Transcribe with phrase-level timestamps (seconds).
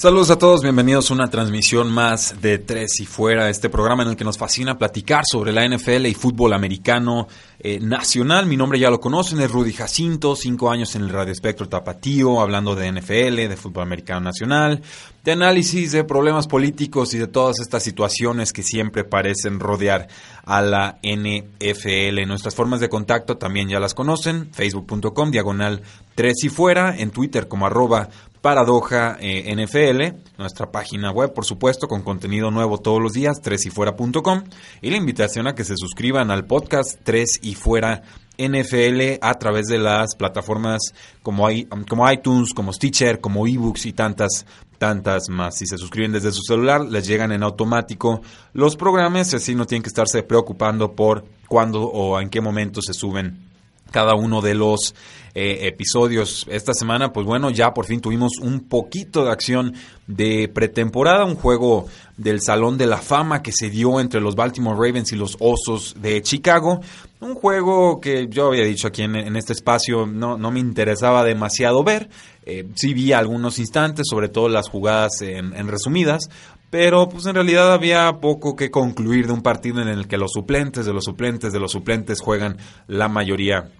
[0.00, 4.08] Saludos a todos, bienvenidos a una transmisión más de Tres y Fuera, este programa en
[4.08, 8.46] el que nos fascina platicar sobre la NFL y fútbol americano eh, nacional.
[8.46, 12.40] Mi nombre ya lo conocen, es Rudy Jacinto, cinco años en el Radio Espectro Tapatío,
[12.40, 14.80] hablando de NFL, de fútbol americano nacional,
[15.22, 20.08] de análisis de problemas políticos y de todas estas situaciones que siempre parecen rodear
[20.44, 22.26] a la NFL.
[22.26, 25.82] Nuestras formas de contacto también ya las conocen, facebook.com, diagonal
[26.14, 28.08] Tres y Fuera, en Twitter como arroba
[28.40, 34.44] Paradoja eh, NFL, nuestra página web, por supuesto, con contenido nuevo todos los días, 3yfuera.com,
[34.80, 38.02] y la invitación a que se suscriban al podcast 3 y Fuera
[38.38, 40.80] NFL a través de las plataformas
[41.22, 41.48] como,
[41.86, 44.46] como iTunes, como Stitcher, como eBooks y tantas,
[44.78, 45.58] tantas más.
[45.58, 48.22] Si se suscriben desde su celular, les llegan en automático
[48.54, 52.94] los programas, así no tienen que estarse preocupando por cuándo o en qué momento se
[52.94, 53.49] suben
[53.90, 54.94] cada uno de los
[55.32, 56.44] eh, episodios.
[56.50, 59.74] Esta semana, pues bueno, ya por fin tuvimos un poquito de acción
[60.08, 64.76] de pretemporada, un juego del Salón de la Fama que se dio entre los Baltimore
[64.76, 66.80] Ravens y los Osos de Chicago.
[67.20, 71.84] Un juego que yo había dicho aquí en, este espacio no, no, me interesaba demasiado
[71.84, 72.08] ver.
[72.44, 76.28] Eh, sí vi algunos instantes, sobre todo las jugadas en, en resumidas,
[76.70, 80.32] pero pues en realidad había poco que concluir de un partido en el que los
[80.32, 82.56] suplentes de los suplentes de los suplentes juegan
[82.88, 83.70] la mayoría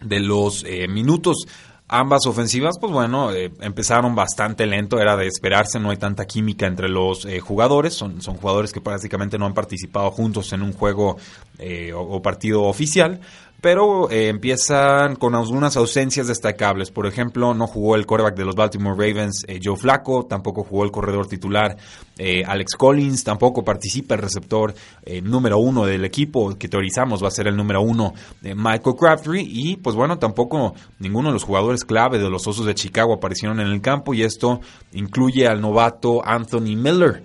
[0.00, 1.46] de los eh, minutos.
[1.86, 6.66] Ambas ofensivas, pues bueno, eh, empezaron bastante lento, era de esperarse, no hay tanta química
[6.66, 10.72] entre los eh, jugadores, son, son jugadores que prácticamente no han participado juntos en un
[10.72, 11.18] juego
[11.94, 13.20] o, partido oficial,
[13.64, 16.90] pero eh, empiezan con algunas ausencias destacables.
[16.90, 20.84] Por ejemplo, no jugó el quarterback de los Baltimore Ravens, eh, Joe Flacco, tampoco jugó
[20.84, 21.74] el corredor titular
[22.18, 24.74] eh, Alex Collins, tampoco participa el receptor
[25.22, 29.76] número uno del equipo, que teorizamos va a ser el número uno Michael Crabtree, y
[29.76, 33.68] pues bueno, tampoco ninguno de los jugadores clave de los Osos de Chicago aparecieron en
[33.68, 34.60] el campo, y esto
[34.92, 37.22] incluye al novato Anthony Miller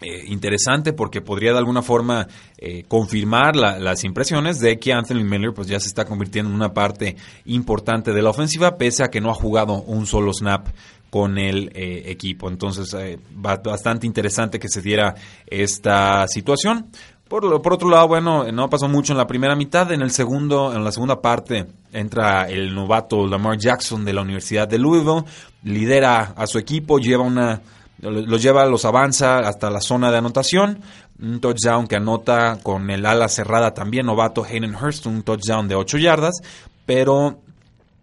[0.00, 5.52] eh, interesante porque podría de alguna forma eh, confirmar las impresiones de que Anthony Miller
[5.52, 7.16] pues ya se está convirtiendo en una parte
[7.46, 10.68] importante de la ofensiva pese a que no ha jugado un solo snap
[11.10, 12.96] con el eh, equipo entonces
[13.34, 15.16] bastante interesante que se diera
[15.48, 16.90] esta situación
[17.28, 19.92] por, por, otro lado, bueno, no pasó mucho en la primera mitad.
[19.92, 24.66] En el segundo, en la segunda parte, entra el novato Lamar Jackson de la Universidad
[24.66, 25.24] de Louisville,
[25.62, 27.60] lidera a su equipo, lleva una
[28.00, 30.80] los lleva, los avanza hasta la zona de anotación.
[31.20, 35.74] Un touchdown que anota con el ala cerrada también, novato Hayden Hurst, un touchdown de
[35.74, 36.34] 8 yardas.
[36.86, 37.38] Pero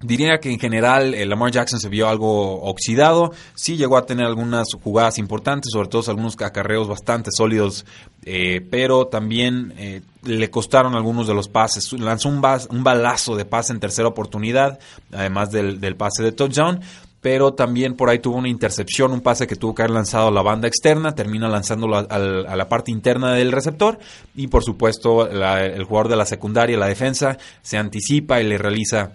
[0.02, 4.26] Diría que en general el Lamar Jackson se vio algo oxidado, sí llegó a tener
[4.26, 7.86] algunas jugadas importantes, sobre todo algunos acarreos bastante sólidos,
[8.26, 11.94] eh, pero también eh, le costaron algunos de los pases.
[11.94, 14.80] Lanzó un, un, balazo de pase en tercera oportunidad,
[15.14, 16.82] además del, del pase de touchdown,
[17.26, 20.32] pero también por ahí tuvo una intercepción, un pase que tuvo que haber lanzado a
[20.32, 23.98] la banda externa, termina lanzándolo a, la parte interna del receptor
[24.36, 29.14] y por supuesto el jugador de la secundaria, la defensa, se anticipa y le realiza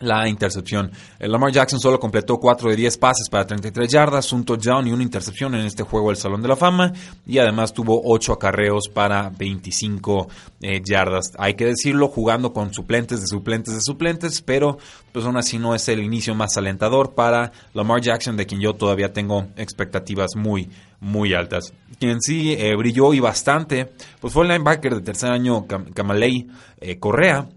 [0.00, 0.90] la intercepción.
[1.18, 5.02] Lamar Jackson solo completó 4 de 10 pases para 33 yardas, un touchdown y una
[5.02, 6.92] intercepción en este juego del Salón de la Fama
[7.26, 10.28] y además tuvo 8 acarreos para 25
[10.62, 11.32] eh, yardas.
[11.38, 14.78] Hay que decirlo, jugando con suplentes de suplentes de suplentes, pero
[15.12, 18.74] pues aún así no es el inicio más alentador para Lamar Jackson, de quien yo
[18.74, 21.72] todavía tengo expectativas muy, muy altas.
[21.98, 26.48] Quien sí eh, brilló y bastante, pues fue el linebacker de tercer año, Kamalei
[26.80, 27.48] eh, Correa,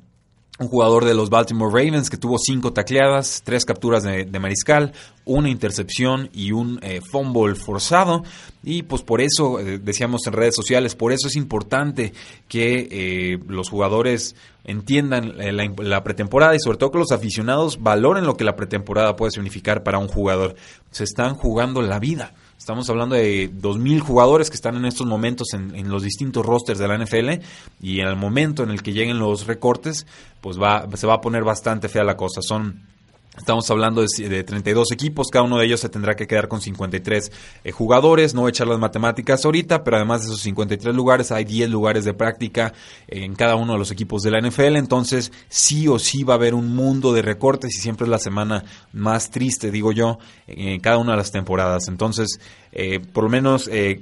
[0.60, 4.94] un jugador de los Baltimore Ravens que tuvo cinco tacleadas, tres capturas de, mariscal,
[5.26, 8.24] una intercepción y un eh, fumble forzado.
[8.64, 12.14] Y pues por eso, eh, decíamos en redes sociales, por eso es importante
[12.48, 18.26] que eh, los jugadores entiendan la, la, pretemporada y sobre todo que los aficionados valoren
[18.26, 20.56] lo que la pretemporada puede significar para un jugador.
[20.92, 22.34] Se están jugando la vida.
[22.58, 26.88] Estamos hablando de 2.000 jugadores que están en estos momentos en, los distintos rosters de
[26.88, 27.44] la NFL
[27.82, 30.08] y en el momento en el que lleguen los recortes,
[30.40, 32.42] pues va, se va a poner bastante fea la cosa.
[32.42, 32.93] Son
[33.38, 37.31] Estamos hablando de, 32 equipos, cada uno de ellos se tendrá que quedar con 53
[37.63, 38.35] eh, jugadores.
[38.35, 41.71] No voy a echar las matemáticas ahorita, pero además de esos 53 lugares hay 10
[41.71, 42.74] lugares de práctica
[43.07, 44.75] en cada uno de los equipos de la NFL.
[44.75, 48.19] Entonces, sí o sí va a haber un mundo de recortes y siempre es la
[48.19, 51.88] semana más triste, digo yo, en cada una de las temporadas.
[51.88, 52.39] Entonces,
[52.71, 54.01] eh, por lo menos eh,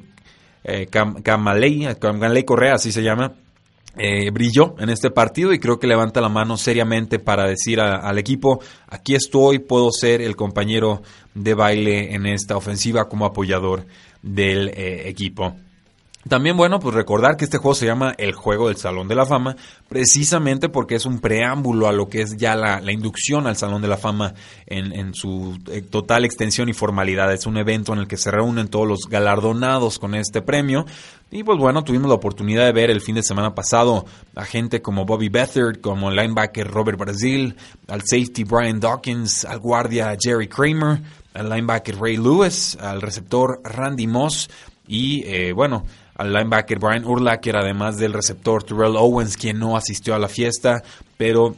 [0.63, 3.33] eh, Camaley Correa, así se llama,
[3.97, 8.17] eh, brilló en este partido y creo que levanta la mano seriamente para decir al
[8.17, 11.01] equipo, aquí estoy, puedo ser el compañero
[11.33, 13.85] de baile en esta ofensiva como apoyador
[14.21, 15.55] del eh, equipo.
[16.27, 19.25] También, bueno, pues recordar que este juego se llama el Juego del Salón de la
[19.25, 19.55] Fama,
[19.89, 23.87] precisamente porque es un preámbulo a lo que es ya la, inducción al Salón de
[23.87, 24.33] la Fama
[24.67, 27.33] en, su eh, total extensión y formalidad.
[27.33, 30.85] Es un evento en el que se reúnen todos los galardonados con este premio.
[31.31, 34.81] Y pues bueno, tuvimos la oportunidad de ver el fin de semana pasado a gente
[34.81, 37.55] como Bobby Beathard, como el linebacker Robert Brazil,
[37.87, 41.01] al safety Brian Dawkins, al guardia Jerry Kramer,
[41.33, 44.49] al linebacker Ray Lewis, al receptor Randy Moss
[44.87, 45.85] y eh, bueno,
[46.21, 50.83] al linebacker Brian Urlacher, además del receptor Terrell Owens, quien no asistió a la fiesta,
[51.17, 51.55] pero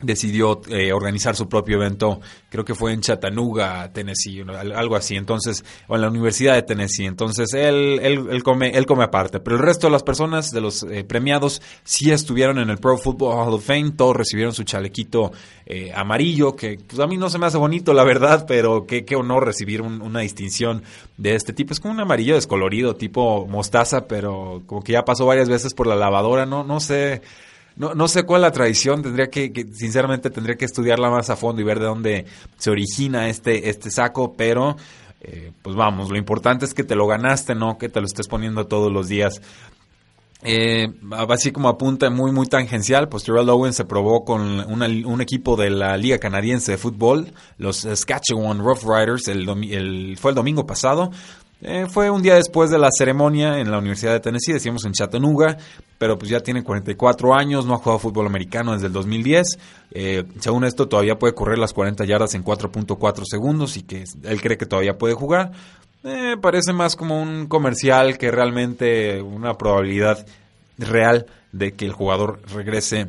[0.00, 5.64] decidió eh, organizar su propio evento, creo que fue en Chattanooga, Tennessee, algo así, entonces,
[5.88, 9.62] o en la Universidad de Tennessee, entonces él, él, come, él come aparte, pero el
[9.62, 13.54] resto de las personas, de los eh, premiados, sí estuvieron en el Pro Football Hall
[13.54, 15.32] of Fame, todos recibieron su chalequito
[15.66, 19.04] eh, amarillo, que pues, a mí no se me hace bonito, la verdad, pero qué,
[19.04, 20.84] qué honor recibir una distinción
[21.16, 25.26] de este tipo, es como un amarillo descolorido, tipo mostaza, pero como que ya pasó
[25.26, 27.22] varias veces por la lavadora, no, no sé,
[27.78, 31.36] no, no sé cuál es la tradición, tendría que, sinceramente tendría que estudiarla más a
[31.36, 32.26] fondo y ver de dónde
[32.56, 34.76] se origina este, este saco, pero
[35.20, 38.26] eh, pues vamos, lo importante es que te lo ganaste, no que te lo estés
[38.26, 39.40] poniendo todos los días.
[40.42, 40.88] Eh,
[41.30, 45.70] así como apunta muy muy tangencial, pues Terrell Owens se probó con un equipo de
[45.70, 51.10] la Liga Canadiense de Fútbol, los Saskatchewan Rough Riders, el, el, fue el domingo pasado.
[51.60, 54.92] Eh, fue un día después de la ceremonia en la Universidad de Tennessee, decíamos en
[54.92, 55.56] Chattanooga,
[55.98, 59.58] pero pues ya tiene 44 años, no ha jugado fútbol americano desde el 2010.
[59.90, 64.40] Eh, según esto, todavía puede correr las 40 yardas en 4.4 segundos y que él
[64.40, 65.50] cree que todavía puede jugar.
[66.04, 70.24] Eh, parece más como un comercial que realmente una probabilidad
[70.78, 73.08] real de que el jugador regrese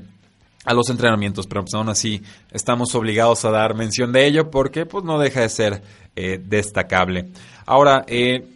[0.65, 4.87] a los entrenamientos, pero pues aún así estamos obligados a dar mención de ello porque
[4.87, 5.83] pues no deja de ser
[6.15, 7.29] destacable.
[7.69, 8.47] Ahora, eh,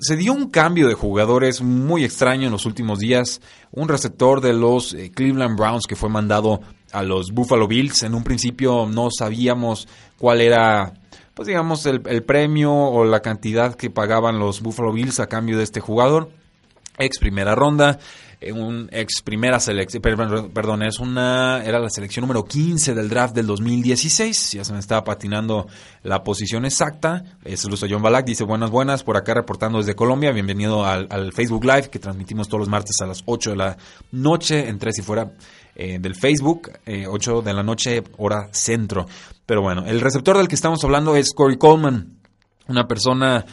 [0.00, 3.40] se dio un cambio de jugadores muy extraño en los últimos días.
[3.70, 6.60] Un receptor de los eh, Cleveland Browns que fue mandado
[6.90, 8.02] a los Buffalo Bills.
[8.02, 9.86] En un principio no sabíamos
[10.18, 10.94] cuál era,
[11.32, 15.56] pues digamos, el, el premio o la cantidad que pagaban los Buffalo Bills a cambio
[15.56, 16.28] de este jugador.
[16.98, 18.00] Ex primera ronda
[18.54, 23.46] un ex primera selección, perdón, es una, era la selección número 15 del draft del
[23.46, 25.66] 2016, ya se me estaba patinando
[26.02, 30.32] la posición exacta, es Lucio John Balak, dice buenas buenas, por acá reportando desde Colombia,
[30.32, 33.76] bienvenido al, Facebook Live que transmitimos todos los martes a las 8 de la
[34.12, 35.32] noche, entre si fuera
[35.74, 39.06] eh, del Facebook, 8 eh, de la noche, hora centro.
[39.44, 42.18] Pero bueno, el receptor del que estamos hablando es Corey Coleman,
[42.68, 43.44] una persona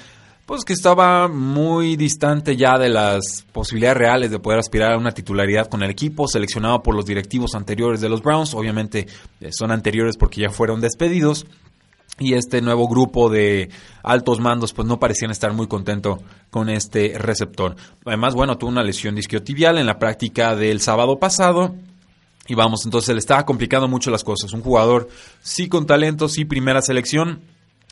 [0.48, 5.12] pues que estaba muy distante ya de las posibilidades reales de poder aspirar a una
[5.12, 9.08] titularidad con el equipo, seleccionado por los directivos anteriores de los Browns, obviamente
[9.42, 11.46] eh, son anteriores porque ya fueron despedidos,
[12.18, 13.70] y este nuevo grupo de
[14.04, 17.76] altos mandos pues no parecían estar muy contento con este receptor.
[18.06, 21.76] Además, bueno, tuvo una lesión disquiotibial en la práctica del sábado pasado.
[22.48, 24.54] Y vamos, entonces le estaba complicando mucho las cosas.
[24.54, 25.10] Un jugador
[25.42, 27.42] sí con talento, sí primera selección,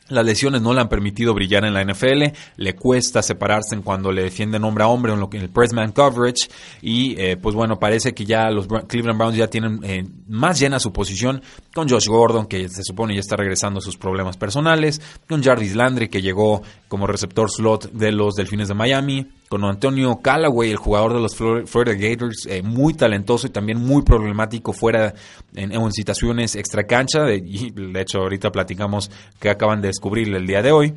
[0.10, 2.24] las lesiones no le han permitido brillar en la NFL,
[2.58, 5.92] le cuesta separarse en cuando le defienden hombre a hombre en lo que el pressman
[5.92, 6.48] coverage
[6.82, 10.80] y eh, pues bueno parece que ya los Cleveland Browns ya tienen eh, más llena
[10.80, 11.42] su posición
[11.74, 15.76] con Josh Gordon que se supone ya está regresando a sus problemas personales, con Jarvis
[15.76, 20.78] Landry que llegó como receptor slot de los Delfines de Miami, con Antonio Callaway, el
[20.78, 25.14] jugador de los Florida Gators, eh, muy talentoso y también muy problemático fuera
[25.54, 27.24] en, en situaciones extra cancha.
[27.24, 30.94] De, y de hecho, ahorita platicamos que acaban de descubrir el día de hoy.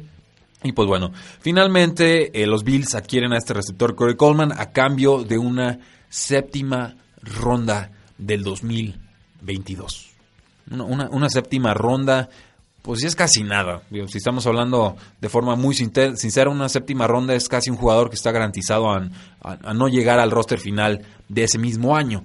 [0.62, 5.22] Y pues bueno, finalmente eh, los Bills adquieren a este receptor Corey Coleman a cambio
[5.22, 5.78] de una
[6.08, 10.06] séptima ronda del 2022.
[10.70, 12.28] Una, una séptima ronda
[12.82, 13.82] pues sí es casi nada.
[13.90, 18.16] si estamos hablando de forma muy sincera, una séptima ronda es casi un jugador que
[18.16, 22.24] está garantizado a, no llegar al roster final de ese mismo año.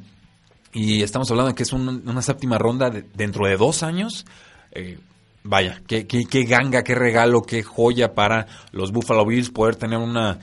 [0.72, 4.26] Y estamos hablando de que es una séptima ronda dentro de dos años.
[4.72, 4.98] Eh,
[5.44, 10.00] vaya, qué, qué, qué, ganga, qué regalo, qué joya para los Buffalo Bills poder tener
[10.00, 10.40] una,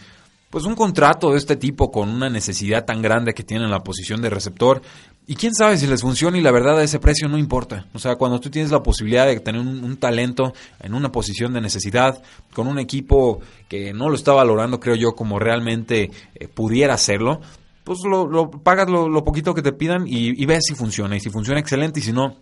[0.51, 3.85] pues un contrato de este tipo con una necesidad tan grande que tienen en la
[3.85, 4.83] posición de receptor.
[5.31, 7.87] Y quién sabe si les funciona y la verdad ese precio no importa.
[7.95, 11.61] O sea, cuando tú tienes la posibilidad de tener un, talento en una posición de
[11.61, 12.21] necesidad,
[12.53, 17.41] con un equipo que no lo está valorando, creo yo, como realmente eh, pudiera hacerlo,
[17.85, 21.15] pues lo, pagas lo, poquito que te pidan y, y ves si funciona.
[21.15, 22.01] Y si funciona, excelente.
[22.01, 22.35] Y si no,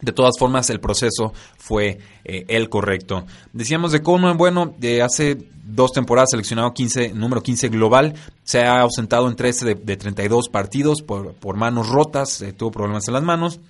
[0.00, 3.24] de todas formas, el proceso fue eh, el correcto.
[3.52, 8.80] Decíamos de Coleman, bueno, de hace dos temporadas seleccionado 15, número 15 global, se ha
[8.80, 13.22] ausentado en 13 de, 32 partidos por, por manos rotas, eh, tuvo problemas en las
[13.22, 13.60] manos.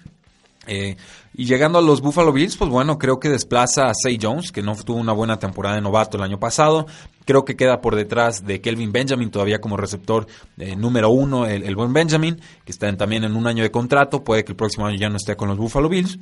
[0.66, 0.96] Eh,
[1.34, 4.62] y llegando a los Buffalo Bills, pues bueno, creo que desplaza a Say Jones, que
[4.62, 6.86] no tuvo una buena temporada de novato el año pasado.
[7.24, 10.26] Creo que queda por detrás de Kelvin Benjamin, todavía como receptor
[10.58, 14.24] eh, número uno, el, buen Benjamin, que está también en un año de contrato.
[14.24, 16.18] Puede que el próximo año ya no esté con los Buffalo Bills.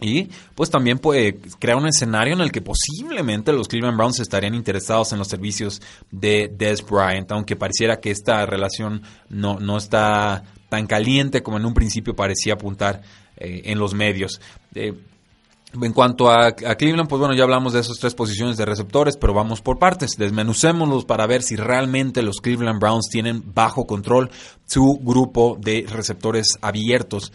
[0.00, 4.54] Y pues también puede crear un escenario en el que posiblemente los Cleveland Browns estarían
[4.54, 10.42] interesados en los servicios de Des Bryant, aunque pareciera que esta relación no, no está
[10.68, 13.02] tan caliente como en un principio parecía apuntar
[13.36, 14.40] eh, en los medios.
[14.74, 14.94] Eh,
[15.80, 19.32] en cuanto a, Cleveland, pues bueno, ya hablamos de esas tres posiciones de receptores, pero
[19.32, 20.16] vamos por partes.
[20.18, 24.30] Desmenucémoslos para ver si realmente los Cleveland Browns tienen bajo control
[24.66, 27.32] su grupo de receptores abiertos.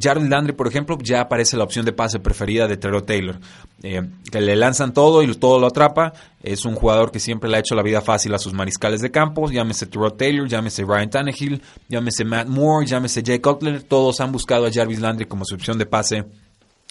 [0.00, 3.40] Jarvis Landry, por ejemplo, ya aparece la opción de pase preferida de Terrell Taylor.
[3.82, 6.12] Eh, que le lanzan todo y todo lo atrapa.
[6.42, 9.10] Es un jugador que siempre le ha hecho la vida fácil a sus mariscales de
[9.10, 9.50] campo.
[9.50, 13.82] Llámese Terrell Taylor, llámese Ryan Tannehill, llámese Matt Moore, llámese Jay Cutler.
[13.82, 16.24] Todos han buscado a Jarvis Landry como su opción de pase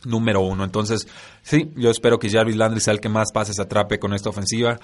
[0.03, 0.65] número uno.
[0.65, 1.07] Entonces,
[1.41, 4.77] sí, yo espero que Jarvis Landry sea el que más pases atrape con esta ofensiva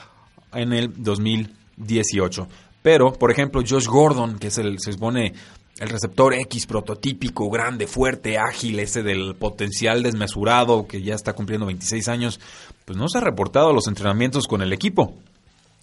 [0.53, 2.47] en el 2018.
[2.81, 5.33] Pero, por ejemplo, Josh Gordon, que es el, se supone
[5.79, 11.65] el receptor X prototípico, grande, fuerte, ágil, ese del potencial desmesurado, que ya está cumpliendo
[11.65, 12.39] 26 años,
[12.85, 15.13] pues no se ha reportado los entrenamientos con el equipo.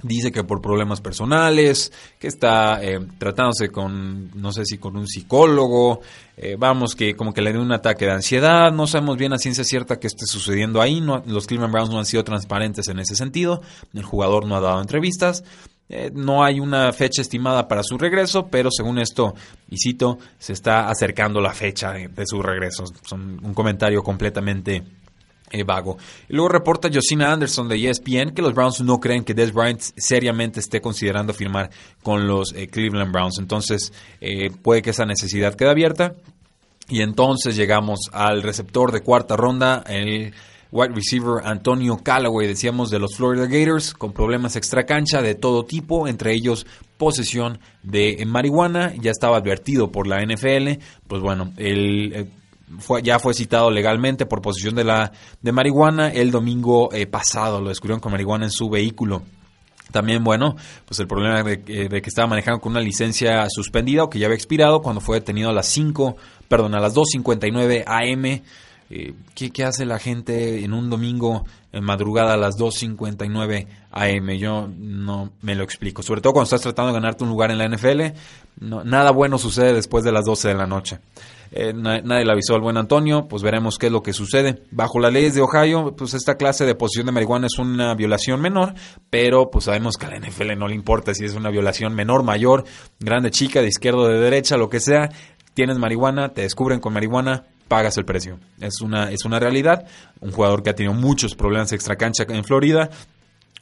[0.03, 5.07] Dice que por problemas personales, que está eh, tratándose con, no sé si con un
[5.07, 6.01] psicólogo,
[6.37, 9.39] eh, vamos, que como que le dio un ataque de ansiedad, no sabemos bien a
[9.39, 12.99] ciencia cierta qué esté sucediendo ahí, no, los Cleveland Browns no han sido transparentes en
[12.99, 13.63] ese sentido,
[13.95, 15.43] el jugador no ha dado entrevistas,
[15.88, 19.35] eh, no hay una fecha estimada para su regreso, pero según esto,
[19.69, 22.85] y cito, se está acercando la fecha de, su regreso.
[23.03, 24.83] Son un comentario completamente
[25.50, 25.99] eh, vago.
[26.29, 30.61] Luego reporta Josina Anderson de ESPN que los Browns no creen que Des Bryant seriamente
[30.61, 31.71] esté considerando firmar
[32.03, 33.38] con los eh, Cleveland Browns.
[33.38, 33.93] Entonces,
[34.62, 36.14] puede que esa necesidad quede abierta.
[36.88, 40.35] Y entonces llegamos al receptor de cuarta ronda, el
[40.75, 46.09] wide receiver Antonio Callaway, decíamos, de los Florida Gators, con problemas extracancha de todo tipo,
[46.09, 46.66] entre ellos
[46.97, 52.28] posesión de marihuana, ya estaba advertido por la NFL, pues bueno, él eh,
[52.81, 57.61] fue, ya fue citado legalmente por posesión de, la, de marihuana el domingo eh, pasado,
[57.61, 59.23] lo descubrieron con marihuana en su vehículo.
[59.93, 64.02] También, bueno, pues el problema de, eh, de, que estaba manejando con una licencia suspendida
[64.02, 66.16] o que ya había expirado cuando fue detenido a las 5,
[66.49, 68.43] perdón, a las 2.59 AM
[68.91, 74.31] eh, ¿qué, hace la gente en un domingo en madrugada a las 2.59 AM?
[74.38, 76.03] Yo no me lo explico.
[76.03, 78.17] Sobre todo cuando estás tratando de ganarte un lugar en la NFL,
[78.61, 80.99] nada bueno sucede después de las 12 de la noche.
[81.57, 84.64] Eh, nadie le avisó al buen Antonio, pues veremos qué es lo que sucede.
[84.73, 88.41] Bajo las leyes de Ohio, pues esta clase de posesión de marihuana es una violación
[88.41, 88.75] menor,
[89.09, 92.25] pero pues sabemos que a la NFL no le importa si es una violación menor,
[92.25, 92.64] mayor,
[92.99, 95.11] grande, chica, de izquierda o de derecha, lo que sea.
[95.55, 98.38] Tienes marihuana, te descubren con marihuana, pagas el precio.
[98.61, 99.87] Es una, es una realidad.
[100.21, 102.90] Un jugador que ha tenido muchos problemas extra cancha en Florida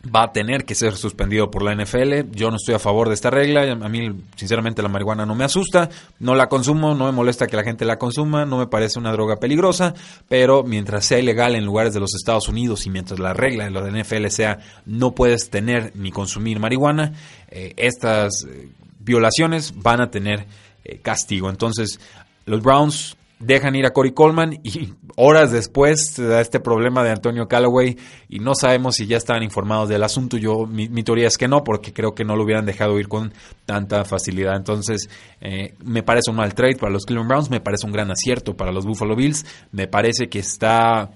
[0.05, 2.33] va a tener que ser suspendido por la NFL.
[2.33, 3.63] Yo no estoy a favor de esta regla.
[3.71, 5.89] A mí, sinceramente, la marihuana no me asusta.
[6.19, 9.13] No la consumo, no me molesta que la gente la consuma, no me parece una
[9.13, 9.95] droga peligrosa.
[10.29, 13.71] Pero mientras sea ilegal en lugares de los Estados Unidos y mientras la regla de
[13.71, 17.13] la NFL sea no puedes tener ni consumir marihuana,
[17.49, 18.69] eh, estas eh,
[18.99, 20.47] violaciones van a tener
[20.85, 21.49] eh, castigo.
[21.49, 22.01] Entonces,
[22.45, 27.11] los Browns dejan ir a Cory Coleman y horas después se da este problema de
[27.11, 27.97] Antonio Callaway
[28.29, 30.37] y no sabemos si ya estaban informados del asunto.
[30.37, 33.33] Yo mi, teoría es que no, porque creo que no lo hubieran dejado ir con
[33.67, 34.57] tanta facilidad.
[34.57, 35.09] Entonces,
[35.41, 38.57] eh, me parece un mal trade para los Cleveland Browns, me parece un gran acierto
[38.57, 41.11] para los Buffalo Bills, me parece que está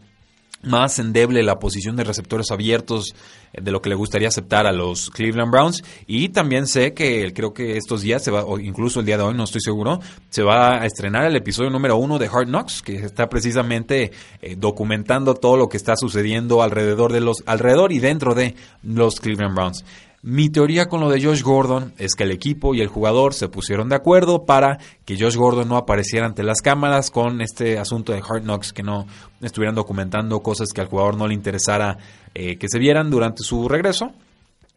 [0.66, 3.14] más endeble la posición de receptores abiertos
[3.52, 5.82] eh, de lo que le gustaría aceptar a los Cleveland Browns.
[6.06, 9.24] Y también sé que creo que estos días se va o incluso el día de
[9.24, 12.82] hoy no estoy seguro se va a estrenar el episodio número uno de Hard Knocks
[12.82, 17.98] que está precisamente eh, documentando todo lo que está sucediendo alrededor de los alrededor y
[17.98, 19.84] dentro de los Cleveland Browns
[20.26, 23.48] mi teoría con lo de Josh Gordon es que el equipo y el jugador se
[23.48, 28.12] pusieron de acuerdo para que Josh Gordon no apareciera ante las cámaras con este asunto
[28.12, 29.06] de Hard Knocks, que no
[29.40, 31.98] estuvieran documentando cosas que al jugador no le interesara
[32.34, 34.14] eh, que se vieran durante su regreso.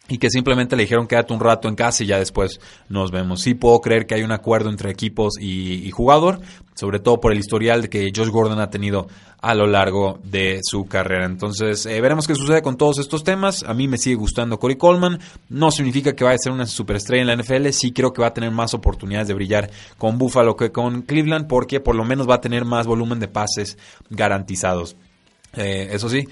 [0.10, 3.42] Y que simplemente le dijeron quédate un rato en casa y ya después nos vemos.
[3.42, 6.40] Sí puedo creer que hay un acuerdo entre equipos y, jugador,
[6.76, 9.08] sobre todo por el historial que Josh Gordon ha tenido
[9.42, 11.26] a lo largo de su carrera.
[11.26, 13.64] Entonces eh, veremos qué sucede con todos estos temas.
[13.64, 15.20] A mí me sigue gustando Corey Coleman.
[15.50, 17.70] No significa que vaya a ser una superestrella en la NFL.
[17.70, 21.48] Sí creo que va a tener más oportunidades de brillar con Buffalo que con Cleveland
[21.48, 23.78] porque por lo menos va a tener más volumen de pases
[24.10, 24.96] garantizados.
[25.56, 26.28] Eh, eso sí,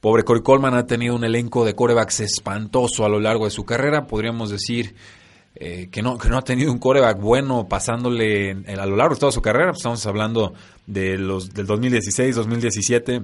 [0.00, 3.64] Pobre Corey Coleman ha tenido un elenco de corebacks espantoso a lo largo de su
[3.64, 4.06] carrera.
[4.06, 4.94] Podríamos decir
[5.54, 9.20] eh, que, no, que no ha tenido un coreback bueno pasándole a lo largo de
[9.20, 9.72] toda su carrera.
[9.72, 10.54] Estamos hablando
[10.86, 13.22] de los, del 2016, 2017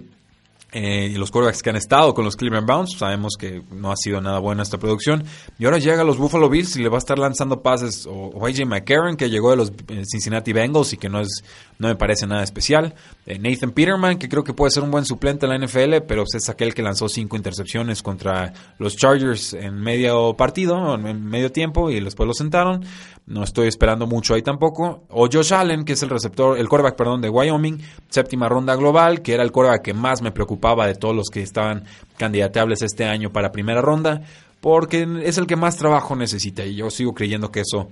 [0.78, 3.96] eh, y los quarterbacks que han estado con los Cleveland Browns, sabemos que no ha
[3.96, 5.24] sido nada buena esta producción.
[5.58, 8.46] Y ahora llega a los Buffalo Bills y le va a estar lanzando pases o,
[8.46, 11.42] AJ McCarron, que llegó de los eh, Cincinnati Bengals y que no, es,
[11.78, 12.94] no me parece nada especial.
[13.24, 16.24] Eh, Nathan Peterman, que creo que puede ser un buen suplente en la NFL, pero
[16.30, 21.90] es aquel que lanzó cinco intercepciones contra los Chargers en medio partido, en medio tiempo,
[21.90, 22.84] y después lo sentaron.
[23.26, 25.02] No estoy esperando mucho ahí tampoco.
[25.10, 27.78] O Josh Allen, que es el receptor, el quarterback, perdón, de Wyoming,
[28.08, 31.42] séptima ronda global, que era el quarterback que más me preocupaba de todos los que
[31.42, 31.84] estaban
[32.16, 34.22] candidateables este año para primera ronda,
[34.60, 37.88] porque es el que más trabajo necesita y yo sigo creyendo que eso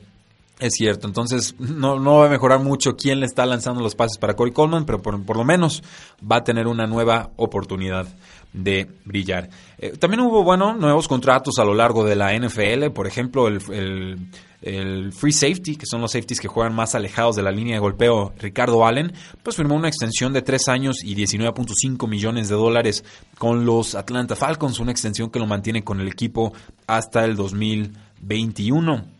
[0.60, 4.18] es cierto, entonces no, no, va a mejorar mucho quién le está lanzando los pases
[4.18, 5.82] para Corey Coleman, pero por, lo menos
[6.20, 8.06] va a tener una nueva oportunidad
[8.52, 9.50] de brillar.
[9.78, 13.58] Eh, también hubo, bueno, nuevos contratos a lo largo de la NFL, por ejemplo, el,
[14.64, 17.80] el free safety, que son los safeties que juegan más alejados de la línea de
[17.80, 23.04] golpeo, Ricardo Allen, pues firmó una extensión de 3 años y 19.5 millones de dólares
[23.38, 26.54] con los Atlanta Falcons, una extensión que lo mantiene con el equipo
[26.86, 29.13] hasta el 2021.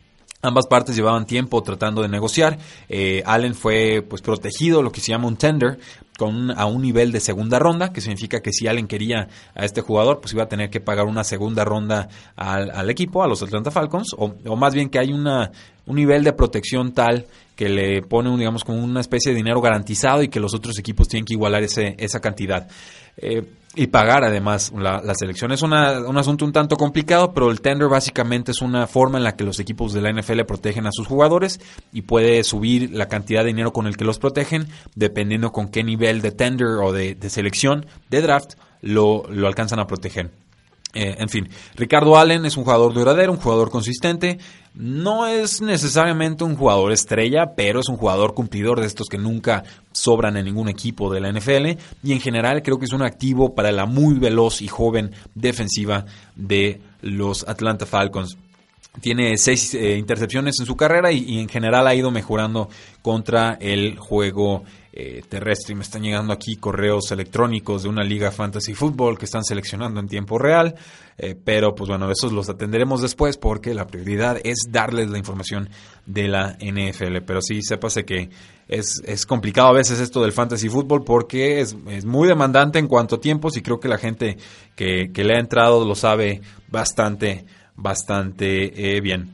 [0.45, 2.59] Ambas partes llevaban tiempo tratando de negociar.
[2.91, 5.79] Eh, Allen fue pues protegido, lo que se llama un tender,
[6.19, 9.81] con a un nivel de segunda ronda, que significa que si Allen quería a este
[9.81, 13.71] jugador, pues iba a tener que pagar una segunda ronda al, equipo, a los Atlanta
[13.71, 15.51] Falcons, o, más bien que hay una,
[15.87, 17.25] un nivel de protección tal
[17.57, 21.09] que le pone, digamos, como una especie de dinero garantizado y que los otros equipos
[21.09, 22.69] tienen que igualar ese, esa cantidad.
[23.17, 23.45] Eh,
[23.77, 25.53] y pagar además la, selección.
[25.53, 29.37] Es un asunto un tanto complicado, pero el tender básicamente es una forma en la
[29.37, 31.61] que los equipos de la NFL protegen a sus jugadores
[31.93, 35.83] y puede subir la cantidad de dinero con el que los protegen dependiendo con qué
[35.83, 40.31] nivel de tender o de, de selección de draft lo, lo alcanzan a proteger.
[40.95, 44.39] Eh, en fin, Ricardo Allen es un jugador duradero, un jugador consistente.
[44.75, 49.65] No es necesariamente un jugador estrella, pero es un jugador cumplidor de estos que nunca
[49.93, 51.81] sobran en ningún equipo de la NFL.
[52.03, 56.07] Y en general creo que es un activo para la muy veloz y joven defensiva
[56.37, 58.37] de los Atlanta Falcons.
[59.01, 62.69] Tiene seis eh, intercepciones en su carrera y, en general ha ido mejorando
[63.03, 64.63] contra el juego
[64.97, 65.73] eh, terrestre.
[65.73, 69.99] Y me están llegando aquí correos electrónicos de una liga fantasy fútbol que están seleccionando
[69.99, 70.77] en tiempo real.
[71.19, 75.69] Eh, pero pues bueno, esos los atenderemos después porque la prioridad es darles la información
[76.07, 77.23] de la NFL.
[77.27, 78.31] Pero sí, sépase que
[78.69, 82.87] es, es complicado a veces esto del fantasy fútbol porque es, es, muy demandante en
[82.87, 84.37] cuanto a tiempos y creo que la gente
[84.77, 89.33] que, le ha entrado lo sabe bastante bastante eh, bien.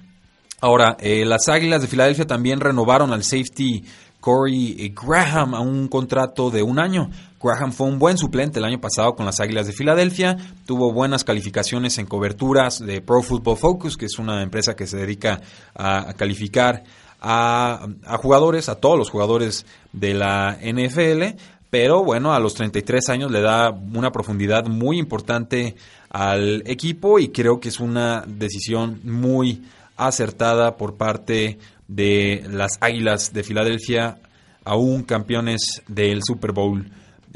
[0.63, 3.85] Ahora, eh, las Águilas de Filadelfia también renovaron al safety
[4.21, 7.11] Corey Graham a un contrato de un año.
[7.43, 11.25] Graham fue un buen suplente el año pasado con las Águilas de Filadelfia, tuvo buenas
[11.25, 15.41] calificaciones en coberturas de Pro Football Focus, que es una empresa que se dedica
[15.75, 16.85] a, calificar
[17.21, 21.39] a, a, jugadores, a todos los jugadores de la NFL,
[21.71, 25.77] pero bueno, a los 33 años le da una profundidad muy importante
[26.11, 29.63] al equipo y creo que es una decisión muy
[29.97, 31.59] acertada por parte
[31.91, 34.19] de las Águilas de Filadelfia,
[34.65, 36.89] aún campeones del Super Bowl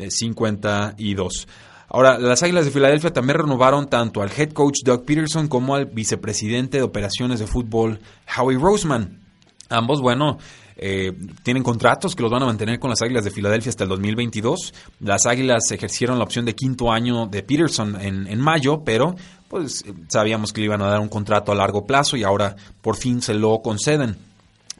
[0.08, 1.48] 52.
[1.88, 5.86] Ahora, las Águilas de Filadelfia también renovaron tanto al head coach Doug Peterson como al
[5.86, 7.98] vicepresidente de operaciones de fútbol
[8.36, 9.20] Howie Roseman.
[9.68, 10.38] Ambos, bueno,
[10.76, 11.12] eh,
[11.42, 14.72] tienen contratos que los van a mantener con las Águilas de Filadelfia hasta el 2022.
[15.00, 19.14] Las Águilas ejercieron la opción de quinto año de Peterson en, mayo, pero
[19.48, 22.96] pues sabíamos que le iban a dar un contrato a largo plazo y ahora por
[22.96, 24.16] fin se lo conceden.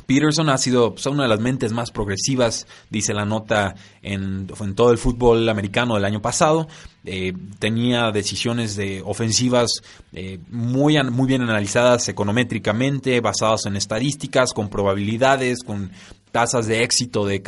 [0.07, 4.91] Peterson ha sido pues, una de las mentes más progresivas, dice la nota, en, todo
[4.91, 6.69] el fútbol americano del año pasado.
[7.05, 9.71] Eh, tenía decisiones de ofensivas
[10.13, 15.91] eh, muy, muy bien analizadas econométricamente, basadas en estadísticas, con probabilidades, con
[16.33, 17.41] tasas de éxito de,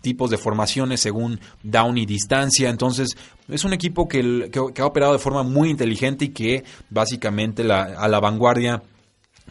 [0.00, 2.70] tipos de formaciones según down y distancia.
[2.70, 3.16] Entonces,
[3.48, 8.20] es un equipo que, ha operado de forma muy inteligente y que básicamente a la
[8.20, 8.82] vanguardia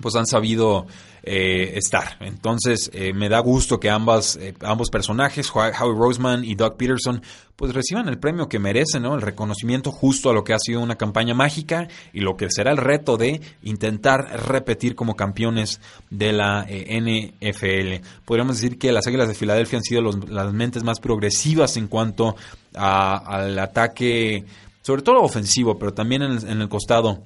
[0.02, 0.88] pues han sabido
[1.28, 2.18] eh, estar.
[2.20, 7.20] Entonces, eh, me da gusto que ambas, eh, ambos personajes, Howie Roseman y Doug Peterson,
[7.56, 9.16] pues reciban el premio que merecen, ¿no?
[9.16, 12.70] El reconocimiento justo a lo que ha sido una campaña mágica y lo que será
[12.70, 18.06] el reto de intentar repetir como campeones de la NFL.
[18.24, 22.36] Podríamos decir que las Águilas de Filadelfia han sido las mentes más progresivas en cuanto
[22.76, 24.46] al ataque,
[24.84, 27.24] sobre todo ofensivo, pero también en el costado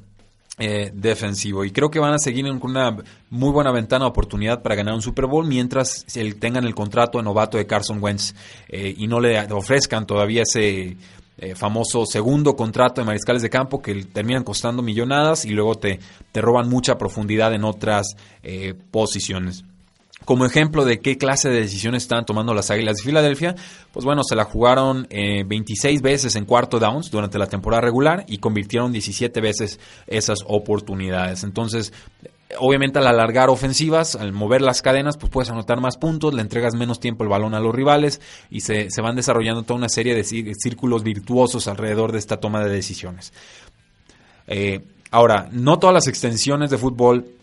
[0.61, 1.63] eh, defensivo.
[1.63, 2.97] Y creo que van a seguir con una
[3.29, 6.05] muy buena ventana de oportunidad para ganar un Super Bowl mientras
[6.37, 8.35] tengan el contrato de novato de Carson Wentz
[8.67, 10.97] eh, y no le ofrezcan todavía ese
[11.37, 15.99] eh, famoso segundo contrato de mariscales de campo que terminan costando millonadas y luego te,
[16.33, 18.17] te roban mucha profundidad en otras
[18.91, 19.63] posiciones.
[20.25, 23.55] Como ejemplo de qué clase de decisiones están tomando las Águilas de Filadelfia,
[23.91, 28.25] pues bueno, se la jugaron 26 eh, veces en cuarto downs durante la temporada regular
[28.27, 31.43] y convirtieron 17 veces esas oportunidades.
[31.43, 31.93] Entonces,
[32.58, 36.73] obviamente al alargar ofensivas, al mover las cadenas, pues puedes anotar más puntos, le entregas
[36.75, 40.23] menos tiempo el balón a los rivales y se, van desarrollando toda una serie de
[40.23, 43.34] círculos virtuosos alrededor de esta toma de decisiones.
[44.47, 47.38] Eh, ahora, no todas las extensiones de fútbol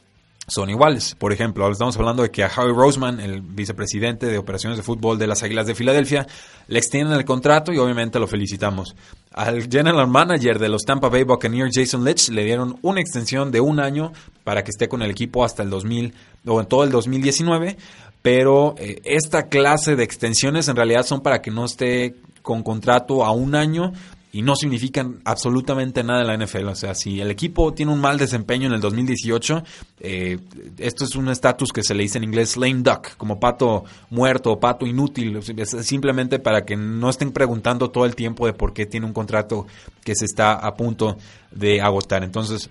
[0.49, 1.15] son iguales.
[1.19, 5.19] Por ejemplo, estamos hablando de que a Howie Roseman, el vicepresidente de operaciones de fútbol
[5.19, 6.27] de las Águilas de Filadelfia,
[6.69, 8.95] le extienden el contrato y obviamente lo felicitamos.
[9.33, 13.61] Al general manager de los Tampa Bay Buccaneers, Jason Litch, le dieron una extensión de
[13.61, 14.13] un año
[14.45, 16.15] para que esté con el equipo hasta el 2000
[16.47, 17.77] o en todo el 2019.
[18.23, 23.25] Pero eh, esta clase de extensiones en realidad son para que no esté con contrato
[23.25, 23.93] a un año
[24.37, 26.67] y no significan absolutamente nada en la NFL.
[26.67, 29.65] O sea, si el equipo tiene un mal desempeño en el 2018,
[30.01, 30.39] eh,
[30.77, 34.53] esto es un estatus que se le dice en inglés lame duck, como pato muerto
[34.53, 38.85] o pato inútil, simplemente para que no estén preguntando todo el tiempo de por qué
[38.85, 39.67] tiene un contrato
[40.05, 41.17] que se está a punto
[41.51, 42.23] de agotar.
[42.23, 42.69] Entonces,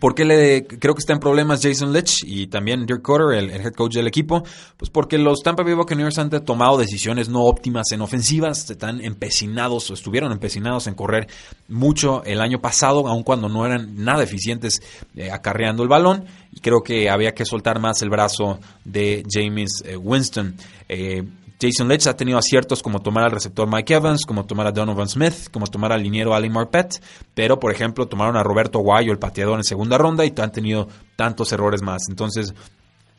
[0.00, 3.50] ¿Por qué le, creo que está en problemas Jason Litch y también Dirk Cotter, el,
[3.50, 4.42] head coach del equipo?
[4.76, 9.90] Pues porque los Tampa Bay Buccaneers han tomado decisiones no óptimas en ofensivas, están empecinados
[9.90, 11.28] o estuvieron empecinados en correr
[11.68, 14.82] mucho el año pasado, aun cuando no eran nada eficientes
[15.14, 16.24] eh, acarreando el balón.
[16.52, 20.56] Y creo que había que soltar más el brazo de James eh, Winston.
[20.88, 21.22] Eh,
[21.62, 25.08] Jason Leach ha tenido aciertos como tomar al receptor Mike Evans, como tomar a Donovan
[25.08, 27.00] Smith, como tomar al liniero Ali Marpet,
[27.34, 30.88] pero por ejemplo tomaron a Roberto Guayo, el pateador en segunda ronda, y han tenido
[31.14, 32.02] tantos errores más.
[32.08, 32.52] Entonces,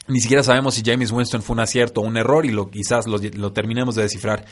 [0.07, 3.07] ni siquiera sabemos si James Winston fue un acierto o un error y lo, quizás
[3.07, 4.43] lo, terminemos de descifrar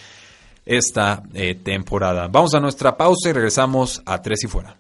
[0.66, 2.30] esta eh, temporada.
[2.30, 4.78] Vamos a nuestra pausa y regresamos a Tres y Fuera.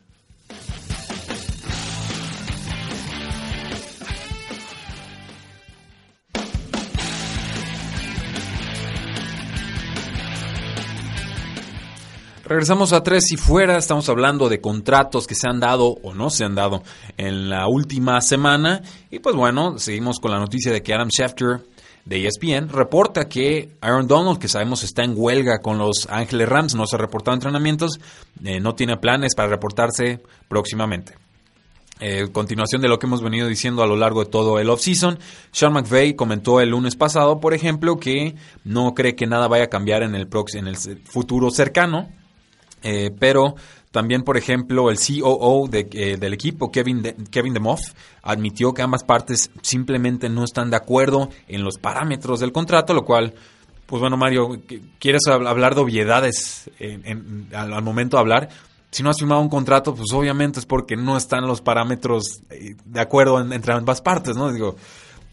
[12.52, 16.30] Regresamos a tres y fuera, estamos hablando de contratos que se han dado o no
[16.30, 16.84] se han dado
[17.16, 18.82] en la última semana.
[19.10, 21.62] Y pues bueno, seguimos con la noticia de que Adam Schefter
[22.04, 26.76] de ESPN reporta que Aaron Donald, que sabemos está en huelga con los Ángeles Rams,
[26.76, 28.02] no se ha reportado entrenamientos,
[28.44, 31.14] eh, no tiene planes para reportarse próximamente.
[32.02, 35.20] Eh, continuación de lo que hemos venido diciendo a lo largo de todo el offseason,
[35.54, 38.36] Sean McVay comentó el lunes pasado, por ejemplo, que
[38.66, 42.10] no cree que nada vaya a cambiar en el, en el futuro cercano,
[42.84, 43.56] eh, pero
[43.92, 47.82] también, por ejemplo, el COO eh, del equipo, Kevin, de, Kevin DeMoff,
[48.24, 53.04] admitió que ambas partes simplemente no están de acuerdo en los parámetros del contrato, lo
[53.04, 53.34] cual,
[53.86, 54.62] pues bueno, Mario,
[54.98, 56.70] ¿quieres hablar de obviedades
[57.54, 58.50] al, momento de hablar?
[58.92, 62.76] Si no has firmado un contrato, pues obviamente es porque no están los parámetros eh,
[62.86, 64.52] de acuerdo entre ambas partes, ¿no?
[64.52, 64.78] Digo,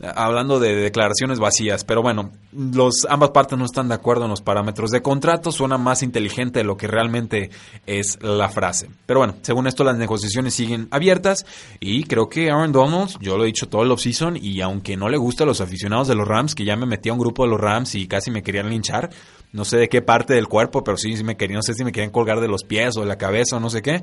[0.00, 4.42] hablando de declaraciones vacías, pero bueno, los, ambas partes no están de acuerdo en los
[4.42, 7.50] parámetros de contrato, suena más inteligente de lo que realmente
[7.86, 8.88] es la frase.
[9.06, 11.44] Pero bueno, según esto las negociaciones siguen abiertas
[11.80, 15.08] y creo que Aaron Donald, yo lo he dicho todo el offseason y aunque no
[15.08, 17.44] le gusta a los aficionados de los Rams, que ya me metí a un grupo
[17.44, 19.10] de los Rams y casi me querían linchar,
[19.52, 21.84] no sé de qué parte del cuerpo, pero sí, sí me querían, no sé si
[21.84, 24.02] me querían colgar de los pies o de la cabeza o no sé qué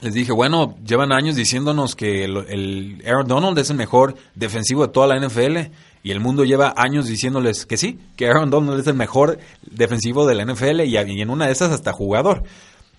[0.00, 4.92] les dije, bueno, llevan años diciéndonos que el, Aaron Donald es el mejor defensivo de
[4.92, 5.72] toda la NFL
[6.04, 10.26] y el mundo lleva años diciéndoles que sí, que Aaron Donald es el mejor defensivo
[10.26, 12.44] de la NFL y, en una de esas hasta jugador.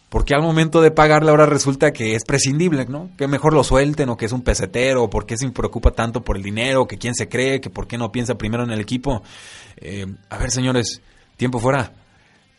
[0.09, 3.11] Porque al momento de pagarle ahora resulta que es prescindible, ¿no?
[3.15, 6.23] Que mejor lo suelten o que es un pesetero, o por qué se preocupa tanto
[6.23, 8.79] por el dinero, que quién se cree, que por qué no piensa primero en el
[8.79, 9.21] equipo.
[9.77, 11.01] Eh, a ver, señores,
[11.37, 11.93] tiempo fuera.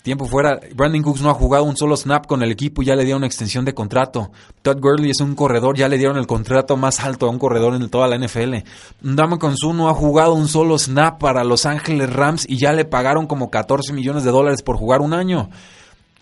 [0.03, 2.97] Tiempo fuera, Brandon Cooks no ha jugado un solo snap con el equipo y ya
[2.97, 4.31] le dieron una extensión de contrato.
[4.63, 7.75] Todd Gurley es un corredor, ya le dieron el contrato más alto a un corredor
[7.75, 8.57] en toda la NFL.
[9.03, 12.87] Dame Consu no ha jugado un solo snap para Los Ángeles Rams y ya le
[12.87, 15.51] pagaron como 14 millones de dólares por jugar un año.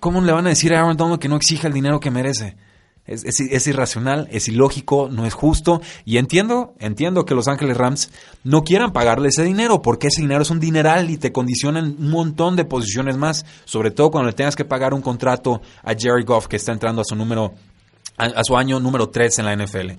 [0.01, 2.57] ¿Cómo le van a decir a Aaron Donald que no exija el dinero que merece?
[3.09, 5.81] Es, es, irracional, es ilógico, no es justo.
[6.05, 8.11] Y entiendo, entiendo que Los Ángeles Rams
[8.45, 12.11] no quieran pagarle ese dinero, porque ese dinero es un dineral y te condicionan un
[12.11, 13.47] montón de posiciones más.
[13.65, 17.01] Sobre todo cuando le tengas que pagar un contrato a Jerry Goff, que está entrando
[17.01, 17.55] a su número,
[18.19, 19.91] a, su año número 3 en la NFL.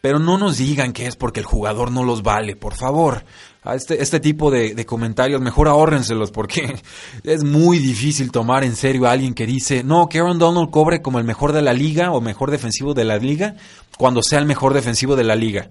[0.00, 3.24] Pero no nos digan que es porque el jugador no los vale, por favor.
[3.62, 6.80] A este, este tipo de, comentarios, mejor ahórrenselos porque
[7.24, 11.02] es muy difícil tomar en serio a alguien que dice, no, que Aaron Donald cobre
[11.02, 13.56] como el mejor de la liga o mejor defensivo de la liga
[13.98, 15.68] cuando sea el mejor defensivo de la liga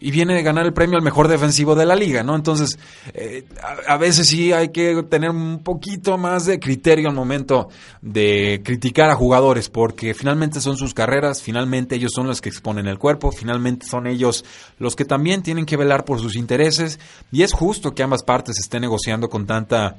[0.00, 2.34] y viene de ganar el premio al mejor defensivo de la liga, ¿no?
[2.34, 2.78] Entonces,
[3.12, 3.44] eh,
[3.86, 7.68] a, veces sí hay que tener un poquito más de criterio al momento
[8.00, 12.86] de criticar a jugadores, porque finalmente son sus carreras, finalmente ellos son los que exponen
[12.86, 14.44] el cuerpo, finalmente son ellos
[14.78, 16.98] los que también tienen que velar por sus intereses,
[17.30, 19.96] y es justo que ambas partes estén negociando con tanta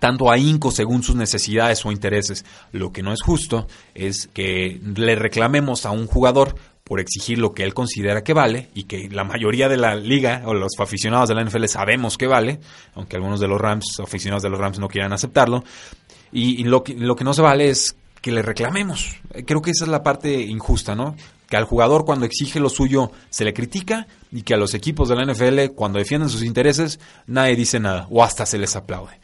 [0.00, 2.44] tanto ahínco según sus necesidades o intereses.
[2.72, 6.54] Lo que no es justo es que le reclamemos a un jugador
[6.88, 10.42] por exigir lo que él considera que vale y que la mayoría de la liga
[10.46, 12.58] o los aficionados de la NFL sabemos que vale,
[12.94, 15.62] aunque algunos de los Rams, aficionados de los Rams no quieran aceptarlo.
[16.32, 19.16] Y, lo, que, lo que no se vale es que le reclamemos.
[19.46, 21.14] Creo que esa es la parte injusta, ¿no?
[21.48, 25.08] Que al jugador cuando exige lo suyo se le critica y que a los equipos
[25.08, 29.18] de la NFL cuando defienden sus intereses nadie dice nada o hasta se les aplaude.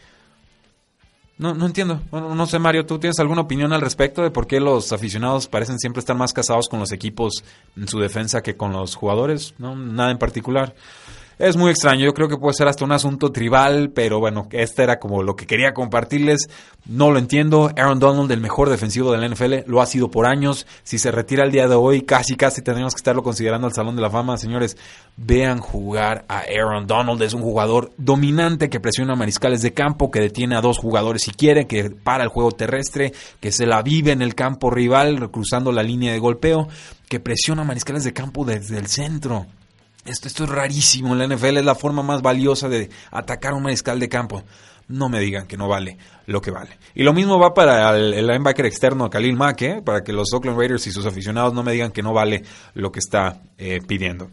[1.37, 2.01] No, no entiendo.
[2.12, 5.81] no sé, Mario, ¿tú tienes alguna opinión al respecto de por qué los aficionados parecen
[5.81, 7.42] siempre estar más casados con los equipos
[7.77, 9.55] en su defensa que con los jugadores?
[9.59, 10.75] No, nada en particular.
[11.38, 14.85] Es muy extraño, yo creo que puede ser hasta un asunto tribal, pero bueno, este
[14.85, 16.49] era como lo que quería compartirles.
[16.87, 17.70] No lo entiendo.
[17.77, 20.66] Aaron Donald, el mejor defensivo de la NFL, lo ha sido por años.
[20.85, 23.97] Si se retira el día de hoy, casi casi tendríamos que estarlo considerando al Salón
[23.97, 24.37] de la Fama.
[24.37, 24.77] Señores,
[25.16, 27.20] vean jugar a Aaron Donald.
[27.23, 31.33] Es un jugador dominante que presiona mariscales de campo, que detiene a dos jugadores si
[31.33, 35.73] quiere, que para el juego terrestre, que se la vive en el campo rival, cruzando
[35.73, 36.68] la línea de golpeo,
[37.09, 39.47] que presiona mariscales de campo desde el centro.
[40.05, 41.14] Esto, esto es rarísimo.
[41.14, 44.45] La NFL es la forma más valiosa de atacar un mariscal de campo.
[44.87, 46.79] No me digan que no vale lo que vale.
[46.95, 49.83] Y lo mismo va para el, linebacker externo Khalil Mack, ¿eh?
[49.83, 52.43] para que los Oakland Raiders y sus aficionados no me digan que no vale
[52.75, 54.31] lo que está eh, pidiendo.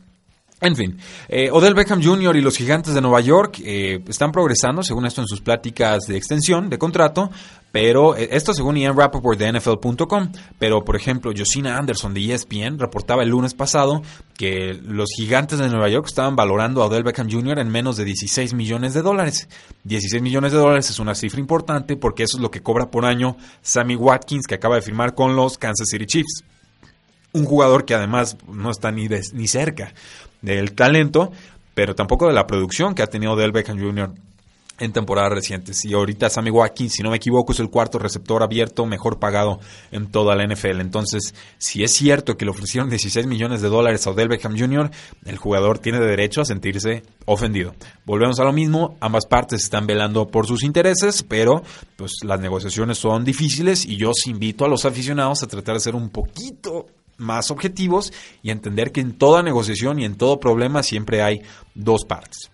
[0.60, 2.36] En fin, eh, Odell Beckham Jr.
[2.36, 6.70] y los gigantes de Nueva York están progresando, según esto, en sus pláticas de extensión
[6.70, 7.32] de contrato,
[7.72, 10.32] pero eh, esto según Ian Rappaport de NFL.com.
[10.60, 14.02] Pero, por ejemplo, Josina Anderson de ESPN reportaba el lunes pasado
[14.38, 17.60] que los gigantes de Nueva York estaban valorando a Odell Beckham Jr.
[17.60, 19.48] en menos de 16 millones de dólares.
[19.86, 23.06] 16 millones de dólares es una cifra importante porque eso es lo que cobra por
[23.06, 26.44] año Sammy Watkins, que acaba de firmar con los Kansas City Chiefs.
[27.34, 29.94] Un jugador que además no está ni, ni cerca
[30.42, 31.32] del talento,
[31.74, 34.12] pero tampoco de la producción que ha tenido Del Beckham Jr.
[34.82, 35.86] en temporadas recientes.
[35.86, 39.60] Y ahorita Sammy Watkins, si no me equivoco, es el cuarto receptor abierto mejor pagado
[39.92, 40.82] en toda la NFL.
[40.82, 44.90] Entonces, si es cierto que le ofrecieron 16 millones de dólares a Odell Beckham Jr.,
[45.26, 47.76] el jugador tiene derecho a sentirse ofendido.
[48.06, 51.62] Volvemos a lo mismo, ambas partes están velando por sus intereses, pero
[51.96, 55.82] pues las negociaciones son difíciles y yo os invito a los aficionados a tratar de
[55.82, 60.82] ser un poquito más objetivos y entender que en toda negociación y en todo problema
[60.82, 61.44] siempre hay
[61.76, 62.50] dos partes.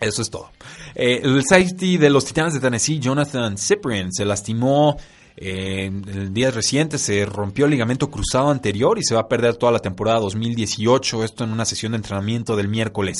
[0.00, 0.50] Eso es todo.
[0.94, 4.96] Eh, el safety de los Titanes de Tennessee, Jonathan Cyprian, se lastimó
[5.42, 9.56] en el día reciente se rompió el ligamento cruzado anterior y se va a perder
[9.56, 13.16] toda la temporada 2018, esto en una sesión de entrenamiento del miércoles.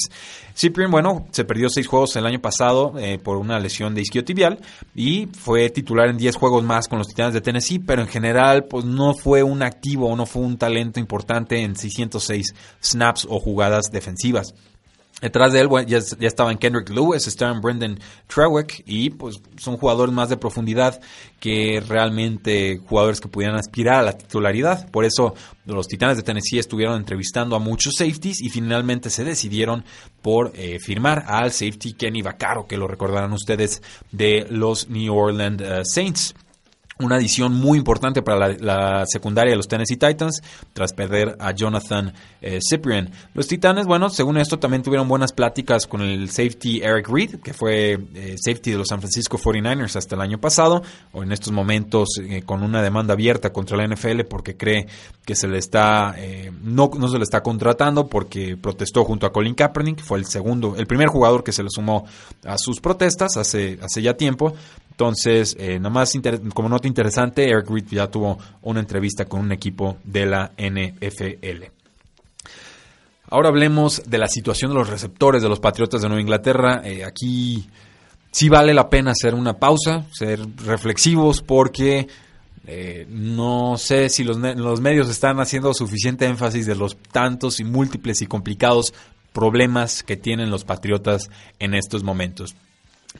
[0.55, 4.61] Cyprian, bueno, se perdió seis juegos el año pasado eh, por una lesión de isquiotibial
[4.95, 8.65] y fue titular en 10 juegos más con los Titanes de Tennessee, pero en general
[8.65, 13.87] pues no fue un activo, no fue un talento importante en 606 snaps o jugadas
[13.91, 14.53] defensivas.
[15.21, 20.29] Detrás de él ya, estaban Kendrick Lewis, estaban Brendan Trewick y pues son jugadores más
[20.29, 21.01] de profundidad
[21.39, 24.91] que realmente jugadores que pudieran aspirar a la titularidad.
[24.91, 29.85] Por eso los Titanes de Tennessee estuvieron entrevistando a muchos safeties y finalmente se decidieron
[30.23, 35.63] por eh, firmar al safety Kenny Vaccaro, que lo recordarán ustedes de los New Orleans
[35.63, 36.35] eh, Saints
[37.01, 42.13] una adición muy importante para la, secundaria de los Tennessee Titans tras perder a Jonathan
[42.41, 43.11] eh, Cyprian.
[43.35, 47.53] Los Titanes, bueno, según esto también tuvieron buenas pláticas con el safety Eric Reed, que
[47.53, 50.83] fue eh, safety de los San Francisco 49ers hasta el año pasado,
[51.13, 54.87] o en estos momentos eh, con una demanda abierta contra la NFL porque cree
[55.25, 56.15] que se le está
[56.63, 60.75] no, no se le está contratando porque protestó junto a Colin Kaepernick, fue el segundo,
[60.77, 62.05] el primer jugador que se le sumó
[62.45, 64.55] a sus protestas hace, hace ya tiempo,
[65.01, 66.13] entonces, eh, nada más
[66.53, 71.71] como nota interesante, Eric Reed ya tuvo una entrevista con un equipo de la NFL.
[73.31, 76.83] Ahora hablemos de la situación de los receptores de los Patriotas de Nueva Inglaterra.
[76.85, 77.67] Eh, aquí
[78.31, 82.07] sí vale la pena hacer una pausa, ser reflexivos, porque
[82.67, 87.65] Eh, no sé si los, los medios están haciendo suficiente énfasis de los tantos y
[87.65, 88.93] múltiples y complicados
[89.33, 92.55] problemas que tienen los Patriotas en estos momentos.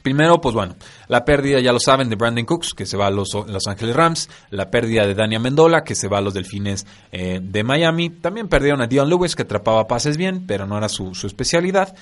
[0.01, 0.75] Primero, pues bueno,
[1.09, 3.95] la pérdida, ya lo saben, de Brandon Cooks, que se va a los Los Ángeles
[3.95, 8.09] Rams, la pérdida de Dania Mendola, que se va a los Delfines eh, de Miami,
[8.09, 11.93] también perdieron a Dion Lewis, que atrapaba pases bien, pero no era su, especialidad.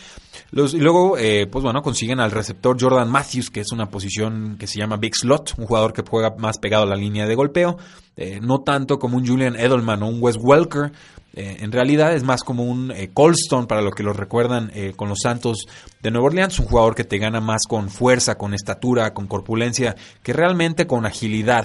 [0.52, 4.68] y luego, eh, pues bueno, consiguen al receptor Jordan Matthews, que es una posición que
[4.68, 7.78] se llama Big Slot, un jugador que juega más pegado a la línea de golpeo,
[8.16, 10.92] eh, no tanto como un Julian Edelman o un Wes Welker,
[11.40, 14.92] eh, en realidad es más como un eh, Colston, para lo que lo recuerdan eh,
[14.94, 15.68] con los Santos
[16.02, 19.96] de Nueva Orleans, un jugador que te gana más con fuerza, con estatura, con corpulencia,
[20.22, 21.64] que realmente con agilidad.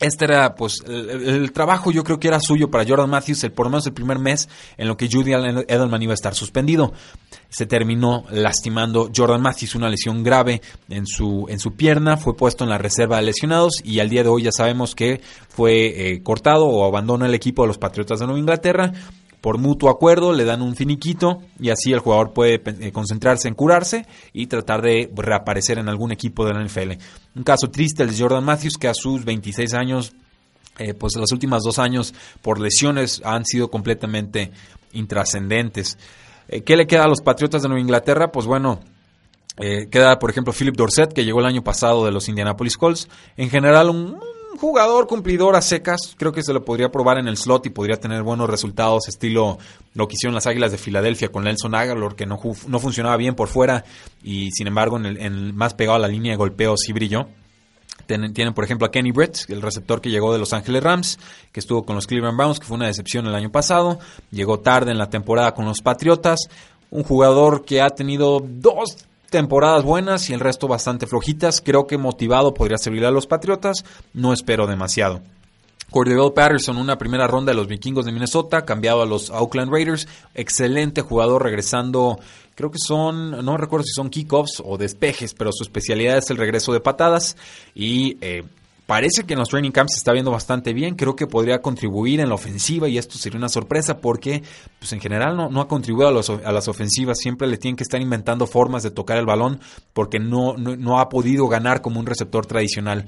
[0.00, 3.66] Este era, pues, el, trabajo yo creo que era suyo para Jordan Matthews, el, por
[3.66, 6.94] lo menos el primer mes en lo que Judy Edelman iba a estar suspendido.
[7.50, 12.64] Se terminó lastimando Jordan Matthews, una lesión grave en su, en su pierna, fue puesto
[12.64, 16.22] en la reserva de lesionados y al día de hoy ya sabemos que fue eh,
[16.22, 18.92] cortado o abandonó el equipo de los Patriotas de Nueva Inglaterra
[19.40, 23.54] por mutuo acuerdo le dan un finiquito y así el jugador puede eh, concentrarse en
[23.54, 26.92] curarse y tratar de reaparecer en algún equipo de la NFL.
[27.36, 30.12] Un caso triste el de Jordan Matthews que a sus 26 años,
[30.78, 34.50] eh, pues los últimos dos años por lesiones han sido completamente
[34.92, 35.96] intrascendentes.
[36.48, 38.30] Eh, ¿Qué le queda a los Patriotas de Nueva Inglaterra?
[38.30, 38.80] Pues bueno,
[39.90, 43.08] queda por ejemplo Philip Dorset que llegó el año pasado de los Indianapolis Colts.
[43.36, 44.18] En general un
[44.58, 47.98] jugador cumplidor a secas, creo que se lo podría probar en el slot y podría
[47.98, 49.58] tener buenos resultados, estilo
[49.94, 53.34] lo que hicieron las Águilas de Filadelfia con Nelson Aguilar, que no, no funcionaba bien
[53.34, 53.84] por fuera
[54.22, 57.28] y sin embargo en el, más pegado a la línea de golpeo sí brilló.
[58.06, 61.18] Tienen, por ejemplo, a Kenny Brett, el receptor que llegó de Los Ángeles Rams,
[61.52, 64.00] que estuvo con los Cleveland Browns, que fue una decepción el año pasado.
[64.32, 66.48] Llegó tarde en la temporada con los Patriotas.
[66.90, 68.96] Un jugador que ha tenido dos
[69.30, 71.60] temporadas buenas y el resto bastante flojitas.
[71.60, 73.84] Creo que motivado podría servir a los Patriotas.
[74.12, 75.22] No espero demasiado.
[75.90, 80.06] Cordell Patterson, una primera ronda de los vikingos de Minnesota, cambiado a los Oakland Raiders.
[80.34, 82.20] Excelente jugador, regresando,
[82.54, 86.36] creo que son, no recuerdo si son kickoffs o despejes, pero su especialidad es el
[86.36, 87.36] regreso de patadas.
[87.74, 88.44] Y eh,
[88.90, 90.96] Parece que en los training camps se está viendo bastante bien.
[90.96, 94.42] Creo que podría contribuir en la ofensiva y esto sería una sorpresa porque
[94.80, 97.20] pues en general no, ha contribuido a, a, las ofensivas.
[97.20, 99.60] Siempre le tienen que estar inventando formas de tocar el balón
[99.92, 103.06] porque no ha podido ganar como un receptor tradicional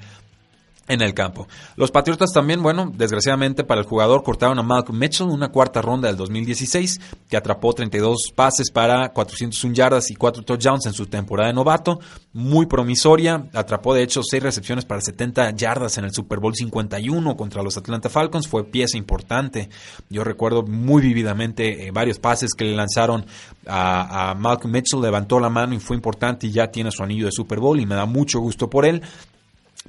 [0.89, 1.47] en el campo.
[1.77, 6.09] Los Patriotas también, bueno, desgraciadamente para el jugador cortaron a Malcolm Mitchell, una cuarta ronda
[6.09, 11.49] del 2016, que atrapó 32 pases para 401 yardas y 4 touchdowns en su temporada
[11.49, 12.01] de novato,
[12.33, 17.37] muy promisoria, atrapó de hecho 6 recepciones para 70 yardas en el Super Bowl 51
[17.37, 19.69] contra los Atlanta Falcons, fue pieza importante.
[20.11, 23.25] Yo recuerdo muy vividamente eh, varios pases que le lanzaron
[23.67, 27.27] a, a Malcolm Mitchell, levantó la mano y fue importante y ya tiene su anillo
[27.27, 29.03] de Super Bowl y me da mucho gusto por él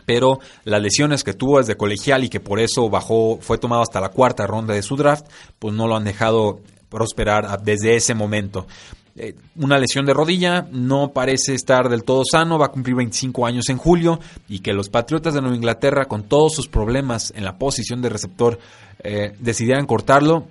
[0.05, 4.01] pero las lesiones que tuvo desde colegial y que por eso bajó, fue tomado hasta
[4.01, 5.25] la cuarta ronda de su draft,
[5.59, 8.67] pues no lo han dejado prosperar desde ese momento.
[9.15, 13.45] Eh, una lesión de rodilla, no parece estar del todo sano, va a cumplir 25
[13.45, 17.43] años en julio y que los Patriotas de Nueva Inglaterra, con todos sus problemas en
[17.43, 18.57] la posición de receptor,
[19.03, 20.47] eh, decidieran cortarlo,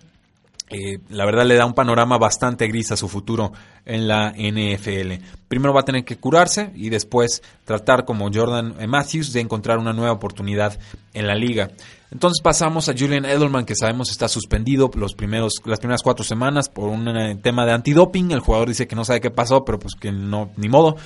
[0.72, 3.52] eh, la verdad le da un panorama bastante gris a su futuro
[3.85, 5.22] en la NFL.
[5.48, 9.92] Primero va a tener que curarse y después tratar como Jordan Matthews de encontrar una
[9.92, 10.78] nueva oportunidad
[11.12, 11.70] en la liga.
[12.12, 16.68] Entonces pasamos a Julian Edelman que sabemos está suspendido los primeros, las primeras cuatro semanas
[16.68, 18.32] por un eh, tema de antidoping.
[18.32, 20.96] El jugador dice que no sabe qué pasó, pero pues que no, ni modo,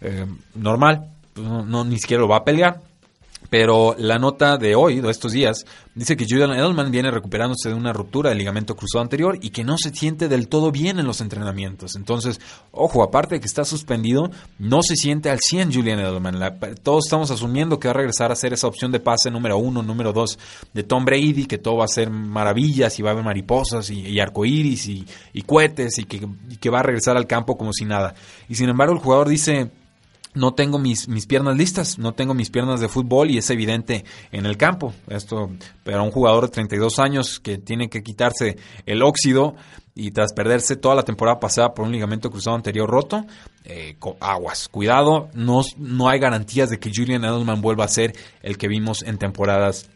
[0.00, 2.80] eh, normal, pues no, ni siquiera lo va a pelear.
[3.50, 7.74] Pero la nota de hoy, de estos días, dice que Julian Edelman viene recuperándose de
[7.74, 11.06] una ruptura del ligamento cruzado anterior y que no se siente del todo bien en
[11.06, 11.96] los entrenamientos.
[11.96, 16.58] Entonces, ojo, aparte de que está suspendido, no se siente al 100 Julian Edelman.
[16.82, 19.82] todos estamos asumiendo que va a regresar a ser esa opción de pase número uno,
[19.82, 20.38] número dos
[20.72, 24.18] de Tom Brady, que todo va a ser maravillas y va a haber mariposas y,
[24.18, 28.14] arcoíris y, cohetes y que, y que va a regresar al campo como si nada.
[28.48, 29.70] Y sin embargo, el jugador dice
[30.34, 34.04] no tengo mis, mis, piernas listas, no tengo mis piernas de fútbol y es evidente
[34.30, 34.94] en el campo.
[35.08, 35.50] Esto,
[35.84, 39.54] pero un jugador de 32 años que tiene que quitarse el óxido
[39.94, 43.26] y tras perderse toda la temporada pasada por un ligamento cruzado anterior roto,
[43.64, 48.56] eh, aguas, cuidado, no, no hay garantías de que Julian Edelman vuelva a ser el
[48.56, 49.90] que vimos en temporadas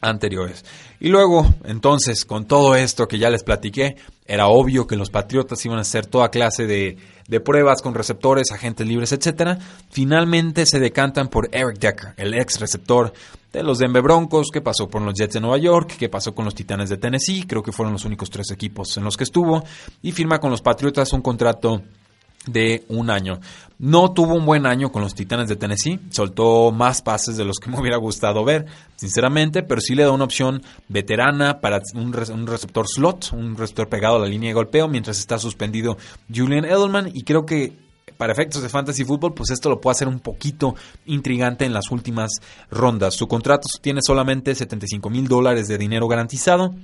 [0.00, 0.64] anteriores.
[0.98, 5.64] Y luego, entonces, con todo esto que ya les platiqué, era obvio que los Patriotas
[5.64, 9.58] iban a hacer toda clase de, de pruebas con receptores, agentes libres, etc.
[9.90, 13.12] Finalmente se decantan por Eric Decker, el ex receptor
[13.52, 16.44] de los Denver Broncos, que pasó por los Jets de Nueva York, que pasó con
[16.44, 19.64] los Titanes de Tennessee, creo que fueron los únicos tres equipos en los que estuvo,
[20.02, 21.82] y firma con los Patriotas un contrato
[22.46, 23.40] de un año.
[23.78, 27.58] No tuvo un buen año con los Titanes de Tennessee, soltó más pases de los
[27.58, 28.66] que me hubiera gustado ver,
[28.96, 32.12] sinceramente, pero sí le da una opción veterana para un,
[32.46, 35.96] receptor slot, un receptor pegado a la línea de golpeo, mientras está suspendido
[36.34, 37.72] Julian Edelman, y creo que
[38.18, 40.74] para efectos de fantasy fútbol, pues esto lo puede hacer un poquito
[41.06, 42.32] intrigante en las últimas
[42.70, 43.14] rondas.
[43.14, 46.74] Su contrato tiene solamente 75 mil dólares de dinero garantizado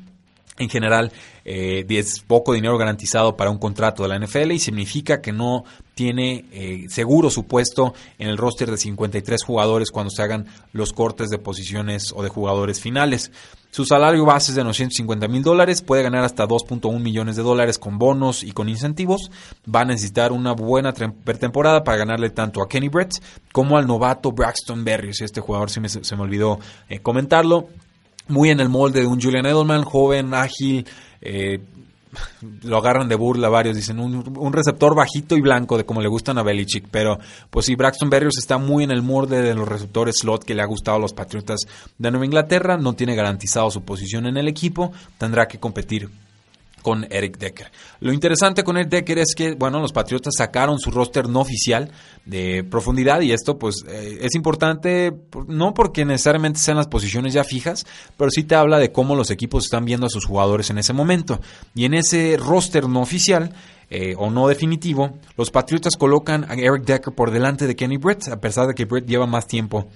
[0.58, 1.12] en general
[1.44, 5.64] eh, es poco dinero garantizado para un contrato de la NFL y significa que no
[5.94, 10.92] tiene eh, seguro su puesto en el roster de 53 jugadores cuando se hagan los
[10.92, 13.30] cortes de posiciones o de jugadores finales.
[13.70, 17.78] Su salario base es de 950 mil dólares, puede ganar hasta 2.1 millones de dólares
[17.78, 19.30] con bonos y con incentivos.
[19.72, 24.32] Va a necesitar una buena pretemporada para ganarle tanto a Kenny Brett como al novato
[24.32, 25.20] Braxton Berrios.
[25.20, 27.68] Este jugador se me, se me olvidó eh, comentarlo
[28.28, 30.86] muy en el molde de un Julian Edelman, joven, ágil,
[31.20, 31.60] eh,
[32.62, 36.38] lo agarran de burla varios, dicen un, receptor bajito y blanco de como le gustan
[36.38, 37.18] a Belichick, pero
[37.50, 40.62] pues sí, Braxton Berrios está muy en el molde de los receptores slot que le
[40.62, 41.60] ha gustado a los Patriotas
[41.98, 46.08] de Nueva Inglaterra, no tiene garantizado su posición en el equipo, tendrá que competir
[46.86, 47.72] con Eric Decker.
[47.98, 51.90] Lo interesante con Eric Decker es que, bueno, los Patriotas sacaron su roster no oficial
[52.24, 55.12] de profundidad y esto pues eh, es importante
[55.48, 57.84] no porque necesariamente sean las posiciones ya fijas,
[58.16, 60.92] pero sí te habla de cómo los equipos están viendo a sus jugadores en ese
[60.92, 61.40] momento.
[61.74, 63.52] Y en ese roster no oficial,
[63.90, 68.28] eh, o no definitivo, los Patriotas colocan a Eric Decker por delante de Kenny Brett,
[68.28, 69.88] a pesar de que Brett lleva más tiempo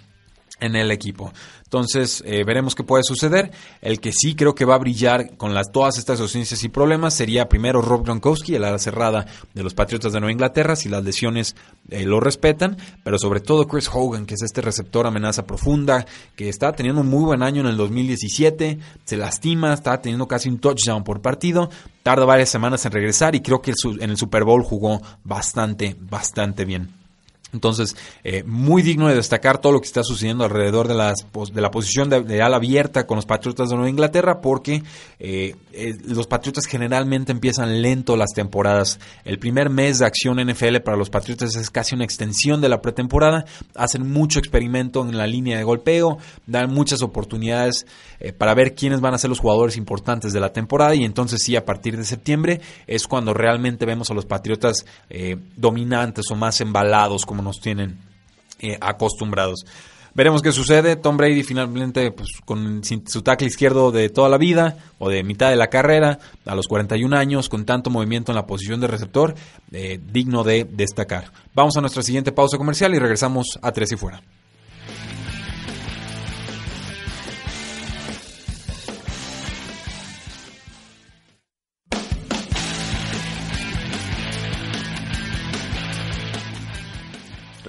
[0.61, 1.33] en el equipo.
[1.71, 3.53] Entonces, eh, veremos qué puede suceder.
[3.81, 7.15] El que sí creo que va a brillar con las, todas estas ausencias y problemas
[7.15, 11.05] sería primero Rob Gronkowski, el ala cerrada de los Patriotas de Nueva Inglaterra, si las
[11.05, 11.55] lesiones
[11.89, 16.49] eh, lo respetan, pero sobre todo Chris Hogan, que es este receptor amenaza profunda, que
[16.49, 20.59] está teniendo un muy buen año en el 2017, se lastima, está teniendo casi un
[20.59, 21.71] touchdown por partido,
[22.03, 26.65] tarda varias semanas en regresar y creo que en el Super Bowl jugó bastante, bastante
[26.65, 27.00] bien.
[27.53, 31.61] Entonces, eh, muy digno de destacar todo lo que está sucediendo alrededor de, las, de
[31.61, 34.83] la posición de, ala abierta con los Patriotas de Nueva Inglaterra, porque
[35.19, 39.01] eh, eh, los Patriotas generalmente empiezan lento las temporadas.
[39.25, 42.81] El primer mes de acción NFL para los Patriotas es casi una extensión de la
[42.81, 43.45] pretemporada.
[43.75, 47.87] Hacen mucho experimento en la línea de golpeo, dan muchas oportunidades
[48.37, 51.57] para ver quiénes van a ser los jugadores importantes de la temporada y entonces sí,
[51.57, 54.85] a partir de septiembre es cuando realmente vemos a los Patriotas
[55.57, 57.99] dominantes o más embalados como nos tienen
[58.59, 59.65] eh, acostumbrados.
[60.15, 60.97] Veremos qué sucede.
[60.97, 65.51] Tom Brady finalmente, pues, con su tackle izquierdo de toda la vida o de mitad
[65.51, 69.35] de la carrera, a los 41 años, con tanto movimiento en la posición de receptor,
[69.73, 71.33] eh, digno de destacar.
[71.55, 74.21] Vamos a nuestra siguiente pausa comercial y regresamos a Tres y Fuera.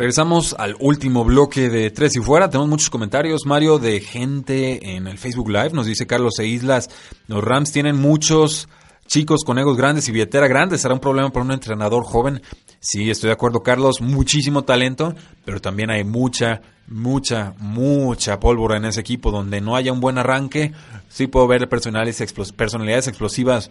[0.01, 2.49] Regresamos al último bloque de Tres y Fuera.
[2.49, 5.73] Tenemos muchos comentarios, Mario, de gente en el Facebook Live.
[5.73, 6.89] Nos dice Carlos e Islas,
[7.27, 8.67] los Rams tienen muchos
[9.05, 10.79] chicos con egos grandes y billetera grande.
[10.79, 12.41] ¿Será un problema para un entrenador joven?
[12.79, 14.01] Sí, estoy de acuerdo, Carlos.
[14.01, 15.13] Muchísimo talento,
[15.45, 20.17] pero también hay mucha, mucha, mucha pólvora en ese equipo donde no haya un buen
[20.17, 20.71] arranque.
[21.09, 23.69] Sí puedo ver personalidades, explosivas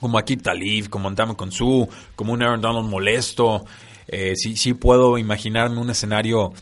[0.00, 3.64] como aquí Talib, como Andame Su, como un Aaron Donald molesto,
[4.08, 6.52] eh, sí, sí puedo imaginarme un escenario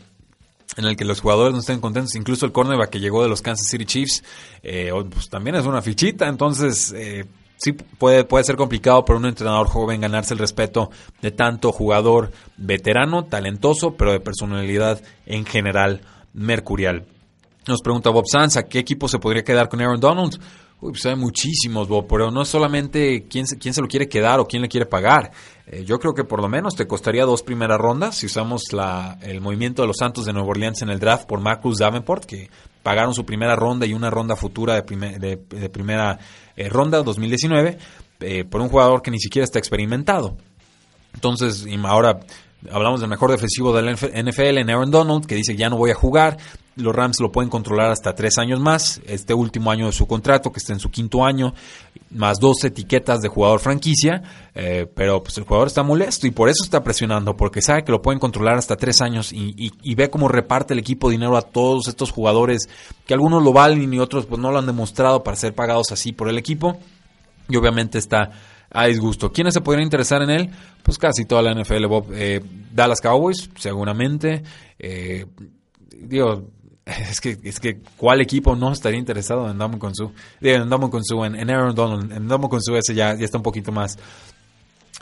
[0.77, 2.15] en el que los jugadores no estén contentos.
[2.17, 4.25] Incluso el cornerback que llegó de los Kansas City Chiefs,
[4.63, 6.27] eh, pues también es una fichita.
[6.27, 7.25] Entonces, eh,
[7.57, 10.91] sí puede, puede ser complicado para un entrenador joven ganarse el respeto
[11.23, 16.03] de tanto jugador veterano, talentoso, pero de personalidad en general
[16.35, 17.07] mercurial.
[17.67, 20.39] Nos pregunta Bob Sanz, ¿a qué equipo se podría quedar con Aaron Donald?
[20.79, 24.47] Uy, pues hay muchísimos, pero no es solamente quién, quién se lo quiere quedar o
[24.47, 25.33] quién le quiere pagar.
[25.67, 29.19] Eh, yo creo que por lo menos te costaría dos primeras rondas si usamos la,
[29.23, 32.51] el movimiento de los Santos de Nueva Orleans en el draft por Marcus Davenport, que
[32.83, 36.19] pagaron su primera ronda y una ronda futura de, de, primera
[36.57, 37.79] eh, ronda 2019
[38.21, 40.37] eh, por un jugador que ni siquiera está experimentado.
[41.15, 42.21] Entonces, ahora
[42.71, 45.95] hablamos del mejor defensivo del NFL en Aaron Donald, que dice ya no voy a
[45.95, 46.37] jugar.
[46.77, 49.01] Los Rams lo pueden controlar hasta tres años más.
[49.07, 51.55] Este último año de su contrato, que está en su quinto año,
[52.11, 54.23] más dos etiquetas de jugador franquicia.
[54.55, 57.93] Eh, pero pues el jugador está molesto y por eso está presionando, porque sabe que
[57.93, 61.89] lo pueden controlar hasta tres años y, ve cómo reparte el equipo dinero a todos
[61.89, 62.69] estos jugadores,
[63.07, 66.13] que algunos lo valen y otros pues no lo han demostrado para ser pagados así
[66.13, 66.79] por el equipo.
[67.49, 68.33] Y obviamente está
[68.71, 69.33] a disgusto.
[69.33, 70.51] ¿Quiénes se podrían interesar en él?
[70.83, 72.09] Pues casi toda la NFL, Bob.
[72.13, 74.43] Eh, Dallas Cowboys, seguramente.
[74.79, 75.25] Eh,
[75.99, 76.51] digo,
[77.11, 80.13] es que, es que, ¿cuál equipo no estaría interesado en Damo Consu?
[80.41, 80.89] En Damo
[81.25, 82.13] en, en Aaron Donald.
[82.13, 83.99] En Damo Consu ese ya, ya está un poquito más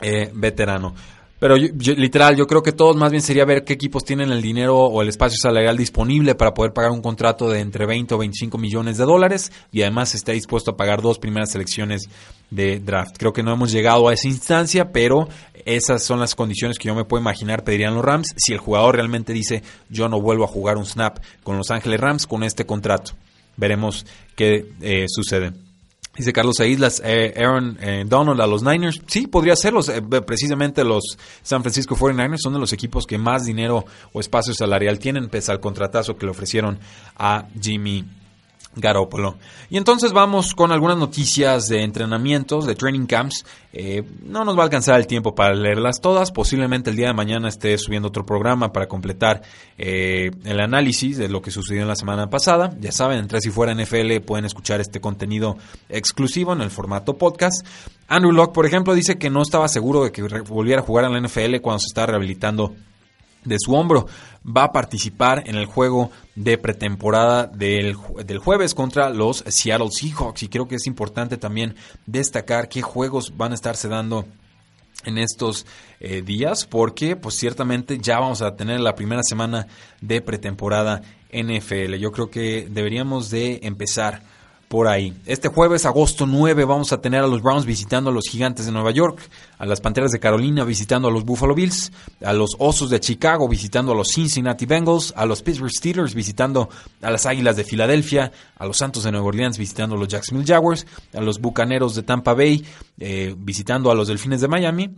[0.01, 0.95] eh, veterano.
[1.37, 4.77] Pero literal, yo creo que todos más bien sería ver qué equipos tienen el dinero
[4.77, 8.57] o el espacio salarial disponible para poder pagar un contrato de entre 20 o 25
[8.57, 12.09] millones de dólares y además esté dispuesto a pagar dos primeras selecciones
[12.51, 13.17] de draft.
[13.17, 15.27] Creo que no hemos llegado a esa instancia, pero
[15.65, 18.95] esas son las condiciones que yo me puedo imaginar pedirían los Rams si el jugador
[18.95, 22.65] realmente dice yo no vuelvo a jugar un snap con Los Ángeles Rams con este
[22.65, 23.11] contrato.
[23.57, 24.05] Veremos
[24.35, 25.64] qué eh, sucede.
[26.17, 29.01] Dice Carlos Aislas, eh, Aaron eh, Donald a los Niners.
[29.05, 29.89] Sí, podría serlos.
[29.89, 34.53] Eh, precisamente los San Francisco 49ers son de los equipos que más dinero o espacio
[34.53, 36.79] salarial tienen, pese al contratazo que le ofrecieron
[37.17, 38.05] a Jimmy
[38.75, 39.35] Garópolo.
[39.69, 43.45] Y entonces vamos con algunas noticias de entrenamientos, de training camps.
[43.73, 46.31] Eh, no nos va a alcanzar el tiempo para leerlas todas.
[46.31, 49.41] Posiblemente el día de mañana esté subiendo otro programa para completar
[49.77, 52.75] eh, el análisis de lo que sucedió en la semana pasada.
[52.79, 55.57] Ya saben, entre si fuera NFL pueden escuchar este contenido
[55.89, 57.65] exclusivo en el formato podcast.
[58.07, 61.13] Andrew Locke, por ejemplo, dice que no estaba seguro de que volviera a jugar en
[61.13, 62.75] la NFL cuando se estaba rehabilitando
[63.45, 64.07] de su hombro.
[64.45, 70.43] Va a participar en el juego de pretemporada del, del, jueves contra los Seattle Seahawks.
[70.43, 71.75] Y creo que es importante también
[72.05, 74.25] destacar qué juegos van a estarse dando
[75.05, 75.65] en estos
[75.99, 79.67] eh, días porque pues ciertamente ya vamos a tener la primera semana
[80.01, 81.95] de pretemporada NFL.
[81.95, 84.23] Yo creo que deberíamos de empezar
[84.67, 85.13] por ahí.
[85.25, 88.71] Este jueves, agosto 9, vamos a tener a los Browns visitando a los Gigantes de
[88.71, 89.21] Nueva York,
[89.57, 91.91] a las Panteras de Carolina visitando a los Buffalo Bills,
[92.23, 96.69] a los Osos de Chicago visitando a los Cincinnati Bengals, a los Pittsburgh Steelers visitando
[97.01, 100.47] a las Águilas de Filadelfia, a los Santos de Nueva Orleans visitando a los Jacksonville
[100.47, 102.65] Jaguars, a los Bucaneros de Tampa Bay
[102.99, 104.89] eh, visitando a los Delfines de Miami,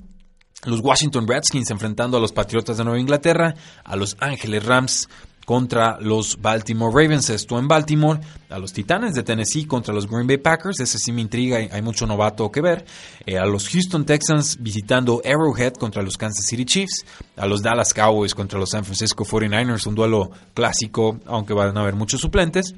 [0.66, 3.54] los Washington Redskins enfrentando a los Patriotas de Nueva Inglaterra,
[3.84, 5.08] a los Ángeles Rams
[5.48, 8.20] contra los Baltimore Ravens, esto en Baltimore,
[8.50, 11.82] a los Titanes de Tennessee contra los Green Bay Packers, ese sí me intriga, hay
[11.82, 12.84] mucho novato que ver,
[13.26, 17.06] eh, a los Houston Texans visitando Arrowhead contra los Kansas City Chiefs,
[17.38, 21.80] a los Dallas Cowboys contra los San Francisco 49ers, un duelo clásico, aunque van a
[21.80, 22.76] haber muchos suplentes,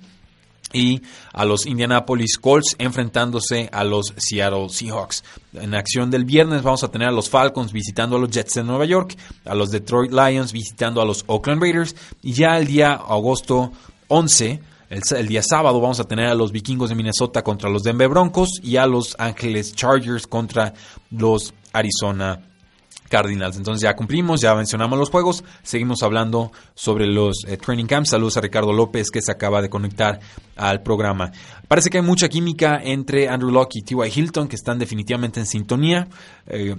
[0.73, 1.01] y
[1.33, 5.23] a los Indianapolis Colts enfrentándose a los Seattle Seahawks.
[5.53, 8.63] En acción del viernes vamos a tener a los Falcons visitando a los Jets de
[8.63, 12.93] Nueva York, a los Detroit Lions visitando a los Oakland Raiders y ya el día
[12.93, 13.71] agosto
[14.07, 17.83] 11 el, el, día sábado vamos a tener a los vikingos de Minnesota contra los
[17.83, 20.73] Denver Broncos y a los Ángeles Chargers contra
[21.11, 22.48] los Arizona
[23.09, 23.57] Cardinals.
[23.57, 28.11] Entonces ya cumplimos, ya mencionamos los juegos, seguimos hablando sobre los eh, training camps.
[28.11, 30.19] Saludos a Ricardo López que se acaba de conectar
[30.55, 31.31] al programa.
[31.67, 34.19] Parece que hay mucha química entre Andrew Locke y T.Y.
[34.19, 36.07] Hilton que están definitivamente en sintonía.
[36.47, 36.75] Eh,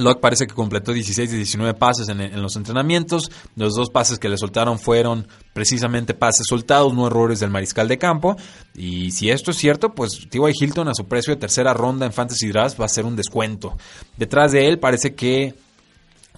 [0.00, 3.30] Locke parece que completó 16 de 19 pases en, los entrenamientos.
[3.56, 7.98] Los dos pases que le soltaron fueron precisamente pases soltados, no errores del mariscal de
[7.98, 8.36] campo.
[8.74, 10.52] Y si esto es cierto, pues T.Y.
[10.60, 13.76] Hilton a su precio de tercera ronda en Fantasy Draft va a ser un descuento.
[14.16, 15.54] Detrás de él parece que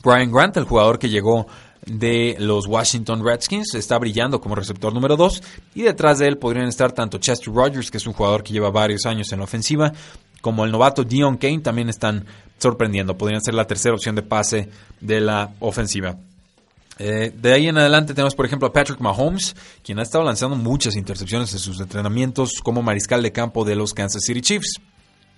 [0.02, 1.46] Brian Grant, el jugador que llegó
[1.86, 5.42] de los Washington Redskins, está brillando como receptor número 2
[5.74, 8.70] y detrás de él podrían estar tanto Chester Rogers, que es un jugador que lleva
[8.70, 9.92] varios años en la ofensiva,
[10.42, 12.26] como el novato Dion Kane también están
[12.58, 13.16] sorprendiendo.
[13.16, 14.68] Podrían ser la tercera opción de pase
[15.00, 16.16] de la ofensiva.
[16.98, 20.56] Eh, de ahí en adelante tenemos, por ejemplo, a Patrick Mahomes, quien ha estado lanzando
[20.56, 24.74] muchas intercepciones en sus entrenamientos como mariscal de campo de los Kansas City Chiefs.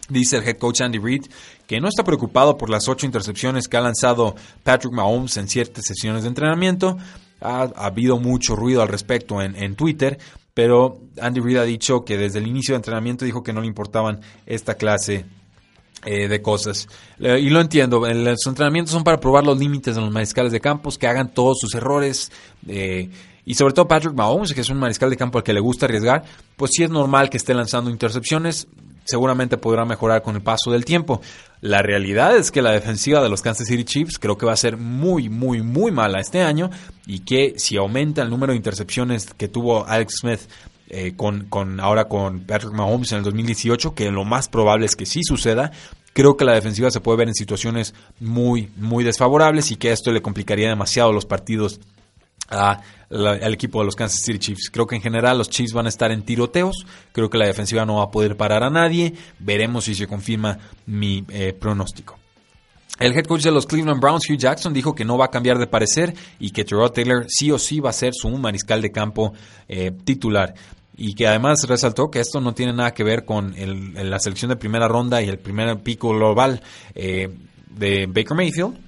[0.09, 1.25] Dice el head coach Andy Reid
[1.67, 5.85] que no está preocupado por las ocho intercepciones que ha lanzado Patrick Mahomes en ciertas
[5.87, 6.99] sesiones de entrenamiento.
[7.41, 10.19] Ha, habido mucho ruido al respecto en, en Twitter,
[10.55, 13.67] pero Andy Reid ha dicho que desde el inicio de entrenamiento dijo que no le
[13.67, 15.27] importaban esta clase
[16.05, 16.89] eh, de cosas.
[17.19, 20.99] y lo entiendo, los entrenamientos son para probar los límites de los mariscales de campos,
[20.99, 22.31] que hagan todos sus errores.
[22.69, 23.11] Eh,
[23.47, 25.87] y sobre todo Patrick Mahomes, que es un mariscal de campo al que le gusta
[25.87, 26.25] arriesgar,
[26.57, 28.69] pues sí es normal que esté lanzando intercepciones.
[29.05, 31.21] Seguramente podrá mejorar con el paso del tiempo.
[31.61, 34.57] La realidad es que la defensiva de los Kansas City Chiefs creo que va a
[34.57, 36.71] ser muy, muy, muy mala este año
[37.07, 40.41] y que si aumenta el número de intercepciones que tuvo Alex Smith
[40.89, 44.97] eh, con, con, ahora con Patrick Mahomes en el 2018, que lo más probable es
[44.97, 45.73] que sí suceda,
[46.13, 50.13] creo que la defensiva se puede ver en situaciones muy, muy desfavorables y que esto
[50.13, 51.81] le complicaría demasiado los partidos
[52.49, 54.71] al equipo de los Kansas City Chiefs.
[54.71, 56.87] Creo que en general los Chiefs van a estar en tiroteos.
[57.13, 59.15] Creo que la defensiva no va a poder parar a nadie.
[59.39, 62.19] Veremos si se confirma mi eh, pronóstico.
[62.99, 65.59] El head coach de los Cleveland Browns, Hugh Jackson, dijo que no va a cambiar
[65.59, 68.93] de parecer y que Terrell Taylor sí o sí va a ser su mariscal de
[68.93, 69.33] campo
[69.69, 70.55] eh, titular.
[70.97, 74.57] Y que además resaltó que esto no tiene nada que ver con la selección de
[74.57, 76.63] primera ronda y el primer pico global
[76.95, 77.37] eh,
[77.69, 78.79] de Baker Mayfield,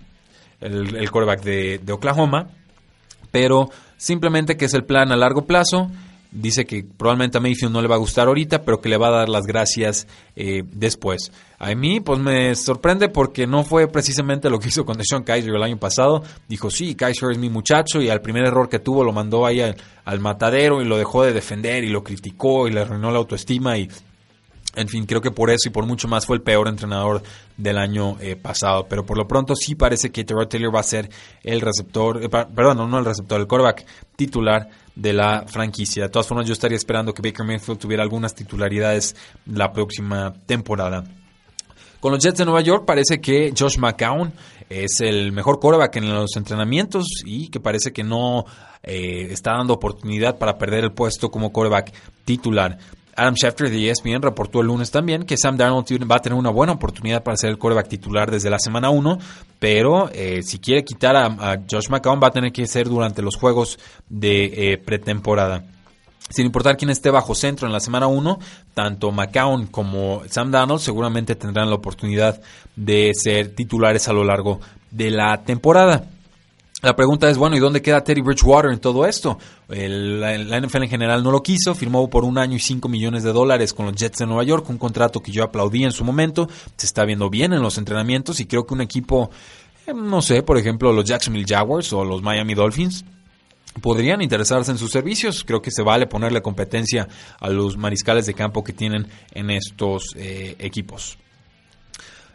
[0.60, 2.48] el, el quarterback de Oklahoma,
[3.36, 3.68] pero
[3.98, 5.90] simplemente que es el plan a largo plazo.
[6.32, 9.08] dice que probablemente a Mayfield no le va a gustar ahorita, pero que le va
[9.08, 10.06] a dar las gracias
[10.36, 11.32] eh, después.
[11.58, 15.54] A mí, pues me sorprende porque no fue precisamente lo que hizo con Deshaun Kaiser
[15.54, 16.22] el año pasado.
[16.48, 19.60] Dijo, sí, Kaiser es mi muchacho y al primer error que tuvo lo mandó ahí
[19.60, 23.76] al matadero y lo dejó de defender y lo criticó y le arruinó la autoestima
[23.76, 23.90] y
[24.76, 27.22] en fin, creo que por eso y por mucho más fue el peor entrenador
[27.56, 28.86] del año eh, pasado.
[28.88, 31.08] Pero por lo pronto sí parece que Terrell Taylor va a ser
[31.42, 36.04] el receptor, eh, perdón, no el receptor, el quarterback titular de la franquicia.
[36.04, 39.16] De todas formas, yo estaría esperando que Baker Mayfield tuviera algunas titularidades
[39.46, 41.04] la próxima temporada.
[42.00, 44.32] Con los Jets de Nueva York parece que Josh McCown
[44.68, 48.44] es el mejor quarterback en los entrenamientos y que parece que no
[48.82, 51.92] eh, está dando oportunidad para perder el puesto como quarterback
[52.24, 52.78] titular.
[53.16, 56.50] Adam Schefter de ESPN reportó el lunes también que Sam Darnold va a tener una
[56.50, 59.18] buena oportunidad para ser el quarterback titular desde la semana 1,
[59.58, 63.36] pero eh, si quiere quitar a, Josh McCown va a tener que ser durante los
[63.36, 65.64] juegos de eh, pretemporada.
[66.28, 68.38] Sin importar quién esté bajo centro en la semana 1,
[68.74, 72.40] tanto McCown como Sam Darnold seguramente tendrán la oportunidad
[72.74, 74.60] de ser titulares a lo largo
[74.90, 76.04] de la temporada.
[76.86, 79.40] La pregunta es, bueno, ¿y dónde queda Teddy Bridgewater en todo esto?
[79.66, 83.32] la, NFL en general no lo quiso, firmó por un año y 5 millones de
[83.32, 86.48] dólares con los Jets de Nueva York, un contrato que yo aplaudí en su momento,
[86.76, 89.30] se está viendo bien en los entrenamientos y creo que un equipo,
[89.84, 93.04] eh, no sé, por ejemplo los Jacksonville Jaguars o los Miami Dolphins,
[93.82, 95.42] podrían interesarse en sus servicios.
[95.42, 97.08] Creo que se vale ponerle competencia
[97.40, 101.18] a los mariscales de campo que tienen en estos eh, equipos.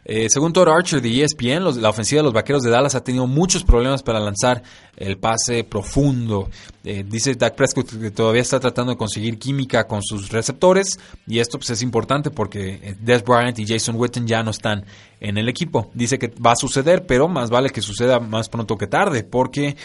[0.04, 3.28] Eh, según Todd Archer de ESPN, la ofensiva de los Vaqueros de Dallas ha tenido
[3.28, 4.64] muchos problemas para lanzar
[4.98, 6.50] el pase profundo.
[6.84, 11.38] Eh, dice Dak Prescott que todavía está tratando de conseguir química con sus receptores y
[11.38, 14.86] esto pues, es importante porque eh, Des Bryant y Jason Witten ya no están
[15.20, 15.92] en el equipo.
[15.94, 19.76] Dice que va a suceder, pero más vale que suceda más pronto que tarde porque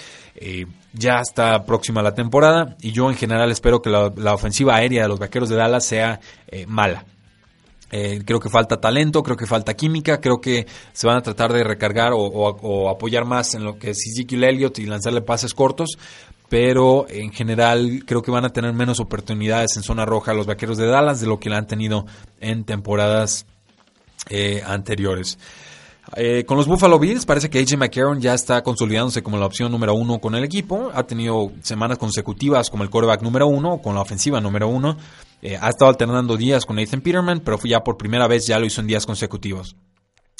[0.92, 5.08] ya está próxima la temporada y yo en general espero que la ofensiva aérea de
[5.08, 6.20] los Vaqueros de Dallas sea
[6.66, 7.04] mala.
[7.90, 11.52] Eh, creo que falta talento, creo que falta química, creo que se van a tratar
[11.52, 15.96] de recargar o, apoyar más en lo que es Ezekiel Elliott y lanzarle pases cortos,
[16.48, 20.78] pero en general creo que van a tener menos oportunidades en zona roja los vaqueros
[20.78, 22.06] de Dallas de lo que la han tenido
[22.40, 23.46] en temporadas
[24.30, 25.38] eh, anteriores.
[26.14, 29.72] Eh, con los Buffalo Bills parece que AJ McCarron ya está consolidándose como la opción
[29.72, 30.90] número uno con el equipo.
[30.94, 34.96] Ha tenido semanas consecutivas como el quarterback número uno, con la ofensiva número uno.
[35.42, 38.66] Eh, ha estado alternando días con Nathan Peterman, pero ya por primera vez ya lo
[38.66, 39.74] hizo en días consecutivos.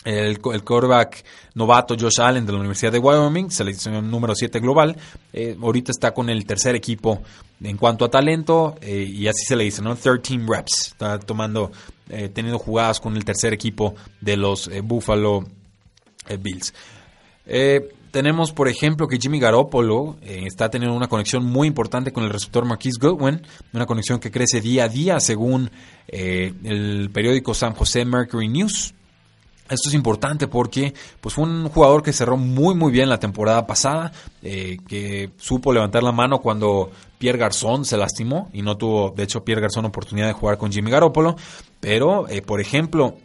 [0.05, 4.97] El, el quarterback novato Josh Allen de la Universidad de Wyoming, selección número 7 global,
[5.33, 7.23] eh, ahorita está con el tercer equipo
[7.61, 9.97] en cuanto a talento, y así se le dice, ¿no?
[9.97, 10.89] Third team reps.
[10.89, 11.73] Está tomando,
[12.07, 15.43] teniendo jugadas con el tercer equipo de los Buffalo
[16.29, 16.75] eh, Bills.
[17.47, 22.25] Eh, tenemos, por ejemplo, que Jimmy Garoppolo eh, está teniendo una conexión muy importante con
[22.25, 25.71] el receptor Marquise Goodwin, una conexión que crece día a día según
[26.09, 28.95] el periódico San José Mercury News.
[29.69, 33.67] Esto es importante porque pues, fue un jugador que cerró muy muy bien la temporada
[33.67, 39.25] pasada, que supo levantar la mano cuando Pierre Garzón se lastimó y no tuvo, de
[39.25, 41.35] hecho, Pierre Garzón oportunidad de jugar con Jimmy Garoppolo.
[41.81, 43.17] Pero, por ejemplo,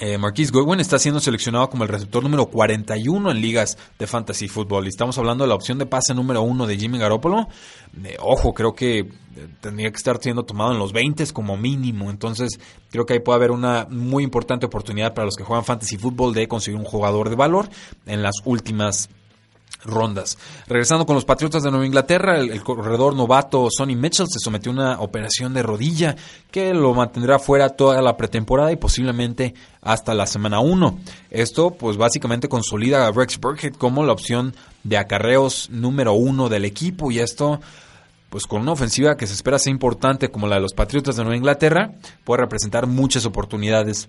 [0.00, 4.48] eh, Marquise Goodwin está siendo seleccionado como el receptor número 41 en ligas de fantasy
[4.48, 4.86] fútbol.
[4.86, 7.48] Y estamos hablando de la opción de pase número uno de Jimmy Garoppolo.
[8.02, 9.06] Eh, ojo, creo que eh,
[9.60, 12.08] tendría que estar siendo tomado en los 20 como mínimo.
[12.08, 12.58] Entonces,
[12.90, 16.32] creo que ahí puede haber una muy importante oportunidad para los que juegan fantasy fútbol
[16.32, 17.68] de conseguir un jugador de valor
[18.06, 19.10] en las últimas
[19.84, 20.38] rondas.
[20.66, 24.74] Regresando con los Patriotas de Nueva Inglaterra, el, corredor novato Sonny Mitchell se sometió a
[24.74, 26.16] una operación de rodilla
[26.50, 30.98] que lo mantendrá fuera toda la pretemporada y posiblemente hasta la semana 1.
[31.30, 34.54] Esto pues básicamente consolida a Rex Burkhead como la opción
[34.84, 37.60] de acarreos número uno del equipo y esto
[38.30, 41.24] pues con una ofensiva que se espera ser importante como la de los Patriotas de
[41.24, 41.92] Nueva Inglaterra,
[42.24, 44.08] puede representar muchas oportunidades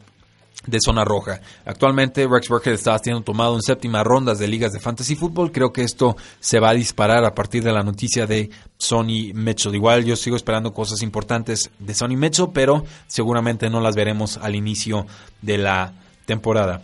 [0.66, 1.42] de zona roja.
[1.66, 5.52] Actualmente Rex Burkhead está siendo tomado en séptima rondas de ligas de fantasy fútbol.
[5.52, 9.76] Creo que esto se va a disparar a partir de la noticia de Sonny Mitchell.
[9.76, 14.56] Igual yo sigo esperando cosas importantes de Sonny Mitchell, pero seguramente no las veremos al
[14.56, 15.08] inicio
[15.42, 15.94] de la
[16.26, 16.82] temporada.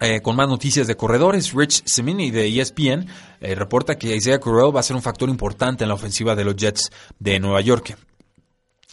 [0.00, 3.06] Eh, con más noticias de corredores, Rich Semini de ESPN
[3.40, 6.44] eh, reporta que Isaiah Correll va a ser un factor importante en la ofensiva de
[6.44, 7.96] los Jets de Nueva York.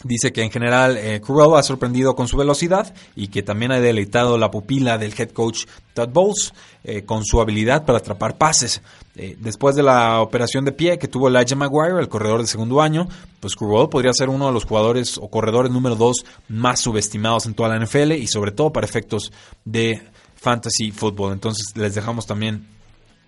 [0.04, 1.22] Dice que en general eh,
[1.56, 5.66] ha sorprendido con su velocidad y que también ha deleitado la pupila del head coach
[5.94, 8.82] Todd Bowles eh, con su habilidad para atrapar pases.
[9.16, 12.82] Eh, después de la operación de pie que tuvo Elijah Maguire, el corredor de segundo
[12.82, 13.08] año,
[13.40, 17.54] pues Crowell podría ser uno de los jugadores o corredores número dos más subestimados en
[17.54, 19.32] toda la NFL y sobre todo para efectos
[19.66, 20.02] de
[20.36, 21.34] fantasy football.
[21.34, 22.66] Entonces les dejamos también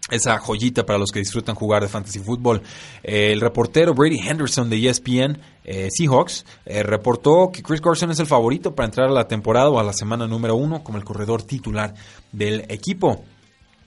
[0.09, 2.61] esa joyita para los que disfrutan jugar de fantasy fútbol.
[3.03, 8.25] el reportero Brady Henderson de ESPN eh, Seahawks eh, reportó que Chris Carson es el
[8.25, 11.43] favorito para entrar a la temporada o a la semana número uno como el corredor
[11.43, 11.93] titular
[12.31, 13.23] del equipo.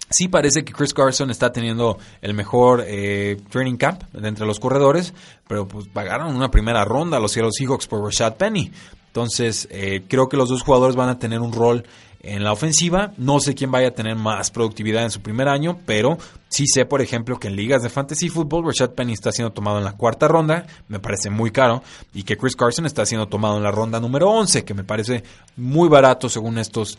[0.08, 5.12] Sí parece que Chris Carson está teniendo el mejor eh, training camp entre los corredores,
[5.48, 8.70] pero pues pagaron una primera ronda a los Seahawks por Rashad Penny.
[9.08, 9.66] Entonces,
[10.08, 11.86] creo que los dos jugadores van a tener un rol
[12.26, 13.12] en la ofensiva.
[13.16, 16.18] No sé quién vaya a tener más productividad en su primer año, pero
[16.48, 19.78] sí sé, por ejemplo, que en ligas de fantasy fútbol Rashad Penny está siendo tomado
[19.78, 21.82] en la cuarta ronda, me parece muy caro,
[22.14, 25.22] y que Chris Carson está siendo tomado en la ronda número 11, que me parece
[25.56, 26.98] muy barato según estos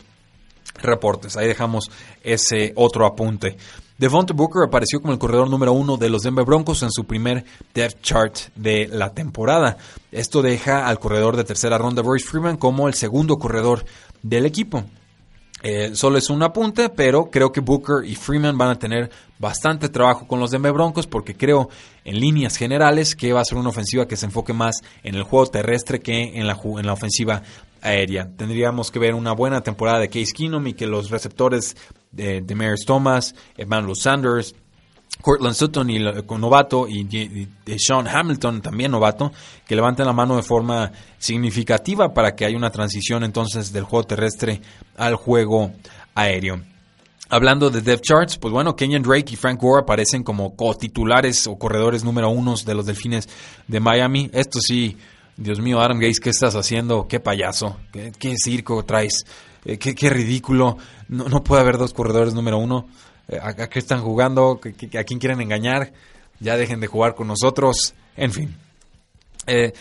[0.82, 1.36] reportes.
[1.36, 1.90] Ahí dejamos
[2.22, 3.56] ese otro apunte.
[3.98, 7.44] Devonta Booker apareció como el corredor número uno de los Denver Broncos en su primer
[7.74, 9.76] depth chart de la temporada.
[10.12, 13.84] Esto deja al corredor de tercera ronda, Royce Freeman, como el segundo corredor
[14.22, 14.84] del equipo.
[15.62, 19.88] Eh, solo es un apunte, pero creo que Booker y Freeman van a tener bastante
[19.88, 21.68] trabajo con los Denver Broncos porque creo
[22.04, 25.24] en líneas generales que va a ser una ofensiva que se enfoque más en el
[25.24, 27.42] juego terrestre que en la, en la ofensiva
[27.82, 28.30] aérea.
[28.36, 31.76] Tendríamos que ver una buena temporada de Case Keenum y que los receptores
[32.12, 34.54] de, de Thomas, Emmanuel Sanders,
[35.20, 39.32] Cortland Sutton y novato y, Sean Hamilton también novato
[39.66, 44.06] que levanten la mano de forma significativa para que haya una transición entonces del juego
[44.06, 44.60] terrestre
[44.96, 45.72] al juego
[46.14, 46.60] aéreo.
[47.30, 51.58] Hablando de depth charts, pues bueno, Kenyon Drake y Frank Gore aparecen como co-titulares o
[51.58, 53.28] corredores número uno de los Delfines
[53.66, 54.30] de Miami.
[54.32, 54.96] Esto sí,
[55.36, 57.06] Dios mío, Adam Gates, ¿qué estás haciendo?
[57.06, 57.76] ¿Qué payaso?
[57.92, 59.26] ¿Qué, circo traes?
[59.66, 60.78] Eh, ¿Qué, ridículo?
[61.08, 62.88] No, no puede haber dos corredores número uno.
[63.28, 65.92] Eh, a, qué están jugando, a quién quieren engañar,
[66.40, 68.56] ya dejen de jugar con nosotros, en fin.
[69.46, 69.72] Eh,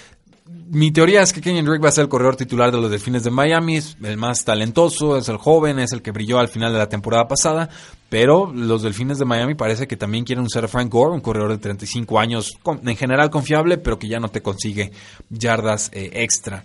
[0.69, 3.23] mi teoría es que Kenyon Drake va a ser el corredor titular de los Delfines
[3.23, 6.79] de Miami, el más talentoso, es el joven, es el que brilló al final de
[6.79, 7.69] la temporada pasada,
[8.09, 11.51] pero los Delfines de Miami parece que también quieren usar a Frank Gore, un corredor
[11.51, 14.91] de 35 años, en general confiable, pero que ya no te consigue
[15.29, 16.63] yardas eh, extra.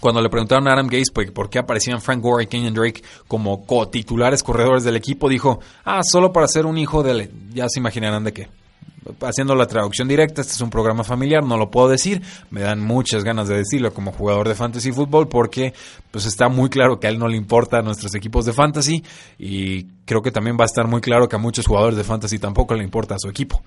[0.00, 3.66] Cuando le preguntaron a Adam Gates por, qué aparecían Frank Gore y Kenyon Drake como
[3.66, 7.30] co-titulares corredores del equipo, dijo, ah, solo para ser un hijo de...
[7.52, 8.59] Ya se imaginarán de qué.
[9.22, 12.20] Haciendo la traducción directa, este es un programa familiar, no lo puedo decir,
[12.50, 15.72] me dan muchas ganas de decirlo como jugador de fantasy fútbol porque
[16.10, 19.02] pues está muy claro que a él no le importa a nuestros equipos de fantasy
[19.38, 22.38] y creo que también va a estar muy claro que a muchos jugadores de fantasy
[22.38, 23.62] tampoco le importa a su equipo.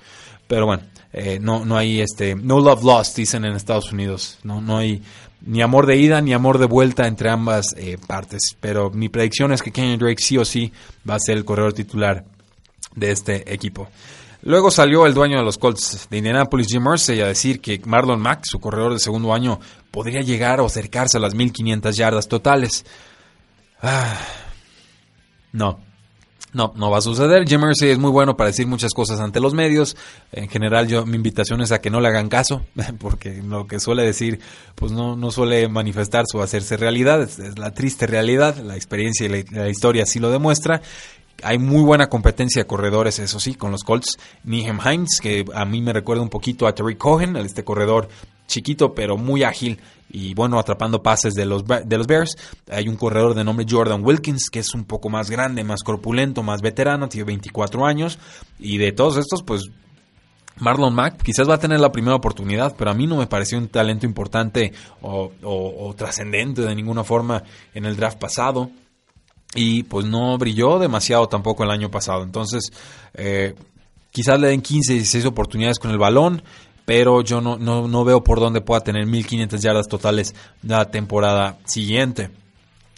[0.47, 4.61] Pero bueno, eh, no, no hay este, no love lost, dicen en Estados Unidos, no,
[4.61, 5.01] no hay
[5.45, 8.55] ni amor de ida ni amor de vuelta entre ambas eh, partes.
[8.59, 10.71] Pero mi predicción es que Kenyon Drake sí o sí
[11.09, 12.25] va a ser el corredor titular
[12.95, 13.87] de este equipo.
[14.45, 18.19] Luego salió el dueño de los Colts de Indianapolis, Jim Mersey, a decir que Marlon
[18.19, 22.85] Mack, su corredor de segundo año, podría llegar o acercarse a las 1500 yardas totales.
[23.81, 24.17] Ah,
[25.53, 25.79] no,
[26.53, 27.47] no, no va a suceder.
[27.47, 29.97] Jim Mercy es muy bueno para decir muchas cosas ante los medios.
[30.31, 32.65] En general, yo mi invitación es a que no le hagan caso,
[32.99, 34.39] porque lo que suele decir,
[34.75, 37.21] pues no, no suele manifestarse o hacerse realidad.
[37.23, 38.57] Es, la triste realidad.
[38.57, 40.81] La experiencia y la, historia así lo demuestra.
[41.41, 44.17] Hay muy buena competencia de corredores, eso sí, con los Colts.
[44.43, 48.07] Nihem Hines, que a mí me recuerda un poquito a Terry Cohen, este corredor
[48.45, 49.79] chiquito pero muy ágil
[50.09, 52.37] y bueno, atrapando pases de los, de los Bears.
[52.69, 56.43] Hay un corredor de nombre Jordan Wilkins, que es un poco más grande, más corpulento,
[56.43, 58.19] más veterano, tiene 24 años.
[58.59, 59.71] Y de todos estos, pues
[60.59, 63.57] Marlon Mack quizás va a tener la primera oportunidad, pero a mí no me pareció
[63.57, 64.71] un talento importante
[65.01, 68.69] o, trascendente de ninguna forma en el draft pasado.
[69.55, 72.23] Y pues no brilló demasiado tampoco el año pasado.
[72.23, 72.71] Entonces,
[73.13, 73.55] eh,
[74.11, 76.41] quizás le den 15, 16 oportunidades con el balón
[76.85, 82.29] pero yo no, no, veo por dónde pueda tener 1500 yardas totales la temporada siguiente.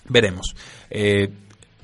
[0.08, 0.56] Veremos.
[0.90, 1.32] Eh,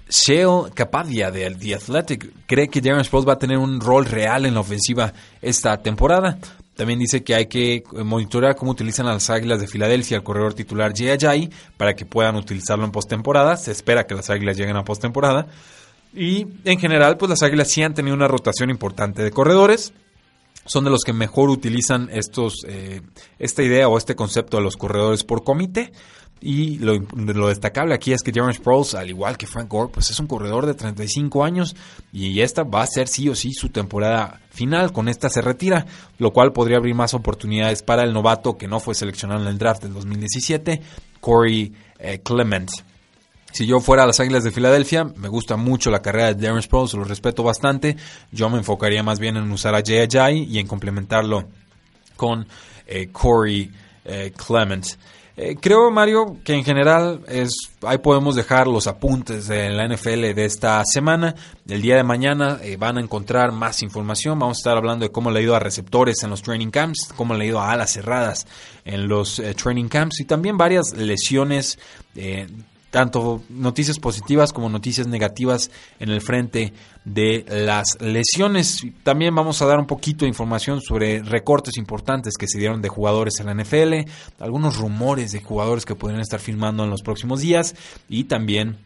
[0.10, 4.46] Shale Capadia de The Athletic cree que Darren Sproles va a tener un rol real
[4.46, 6.38] en la ofensiva esta temporada.
[6.82, 10.56] También dice que hay que monitorear cómo utilizan a las Águilas de Filadelfia el corredor
[10.56, 13.56] titular Jay para que puedan utilizarlo en postemporada.
[13.56, 15.46] Se espera que las Águilas lleguen a postemporada.
[16.12, 19.94] Y en general, pues las Águilas sí han tenido una rotación importante de corredores
[20.66, 23.02] son de los que mejor utilizan estos, eh,
[23.38, 25.92] esta idea o este concepto de los corredores por comité.
[26.44, 26.98] Y lo,
[27.48, 30.66] destacable aquí es que Darren Sproles, al igual que Frank Gore, pues es un corredor
[30.66, 31.76] de 35 años
[32.12, 34.92] y esta va a ser sí o sí su temporada final.
[34.92, 35.86] Con esta se retira,
[36.18, 39.60] lo cual podría abrir más oportunidades para el novato que no fue seleccionado en el
[39.60, 40.82] draft del 2017,
[41.20, 42.72] Corey eh, Clement.
[43.52, 46.64] Si yo fuera a las Águilas de Filadelfia, me gusta mucho la carrera de Darren
[46.64, 47.98] Sproles, lo respeto bastante.
[48.32, 51.48] Yo me enfocaría más bien en usar a Jay Ajay y en complementarlo
[52.16, 52.48] con
[52.88, 53.72] eh, Corey
[54.36, 54.88] Clement.
[55.60, 57.52] Creo, Mario, que en general es
[57.82, 61.36] ahí podemos dejar los apuntes de la NFL de esta semana.
[61.68, 64.38] El día de mañana van a encontrar más información.
[64.40, 67.12] Vamos a estar hablando de cómo le ha ido a receptores en los training camps,
[67.16, 68.46] cómo le ha ido a alas cerradas
[68.86, 71.80] en los training camps y también varias lesiones
[72.92, 76.74] tanto noticias positivas como noticias negativas en el frente
[77.06, 78.86] de las lesiones.
[79.04, 82.90] También vamos a dar un poquito de información sobre recortes importantes que se dieron de
[82.90, 87.40] jugadores en la NFL, algunos rumores de jugadores que podrían estar firmando en los próximos
[87.40, 87.76] días
[88.08, 88.78] y también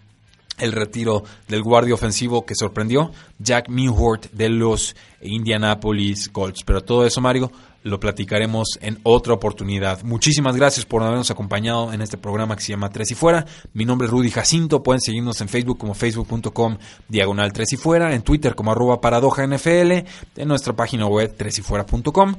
[0.58, 6.64] el retiro del guardia ofensivo que sorprendió, Jack Mewhort de los Indianapolis Colts.
[6.64, 7.51] Pero todo eso, Mario,
[7.86, 10.01] lo platicaremos en otra oportunidad.
[10.03, 13.45] Muchísimas gracias por habernos acompañado en este programa que se llama Tres y Fuera.
[13.74, 14.82] Mi nombre es Rudy Jacinto.
[14.82, 16.78] Pueden seguirnos en Facebook como facebook.com
[17.08, 19.91] diagonal Tres y Fuera, en Twitter como arroba paradoja NFL,
[20.36, 22.36] en nuestra página web tresifuera.com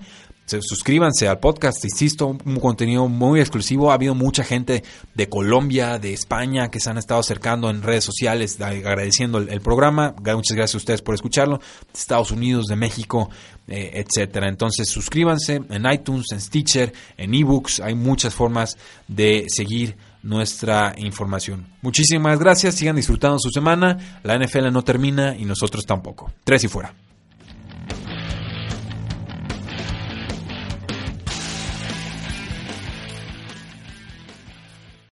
[0.46, 3.90] suscríbanse al podcast, insisto, un contenido muy exclusivo.
[3.90, 4.84] Ha habido mucha gente
[5.14, 10.14] de Colombia, de España, que se han estado acercando en redes sociales agradeciendo el, programa.
[10.18, 11.58] Muchas gracias a ustedes por escucharlo.
[11.58, 13.30] De Estados Unidos, de México,
[13.68, 14.48] eh, etcétera.
[14.48, 17.80] Entonces, suscríbanse en iTunes, en Stitcher, en eBooks.
[17.80, 18.76] Hay muchas formas
[19.08, 21.66] de seguir nuestra información.
[21.82, 24.20] Muchísimas gracias, sigan disfrutando su semana.
[24.22, 26.32] La NFL no termina y nosotros tampoco.
[26.44, 27.05] Tres y fuera.